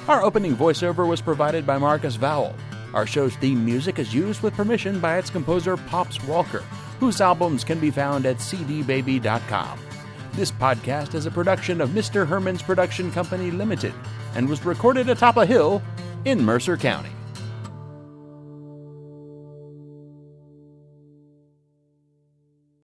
Our 0.07 0.22
opening 0.22 0.57
voiceover 0.57 1.09
was 1.09 1.20
provided 1.20 1.66
by 1.66 1.79
Marcus 1.79 2.16
Vowell. 2.16 2.55
Our 2.94 3.05
show's 3.05 3.35
theme 3.35 3.64
music 3.64 3.98
is 3.98 4.14
used 4.14 4.44
with 4.44 4.55
permission 4.55 5.00
by 5.00 5.18
its 5.18 5.31
composer 5.31 5.76
Pops 5.76 6.22
Walker, 6.29 6.62
whose 7.00 7.20
albums 7.20 7.64
can 7.64 7.81
be 7.81 7.90
found 7.90 8.24
at 8.24 8.37
cdbaby.com. 8.37 9.81
This 10.35 10.52
podcast 10.52 11.16
is 11.16 11.26
a 11.26 11.31
production 11.33 11.81
of 11.81 11.90
Mr. 11.90 12.24
Herman's 12.24 12.62
Production 12.62 13.11
Company 13.11 13.50
Limited 13.50 13.94
and 14.37 14.49
was 14.49 14.64
recorded 14.64 15.09
atop 15.09 15.38
a 15.38 15.46
hill 15.46 15.83
in 16.27 16.44
Mercer 16.44 16.77
County. 16.77 17.15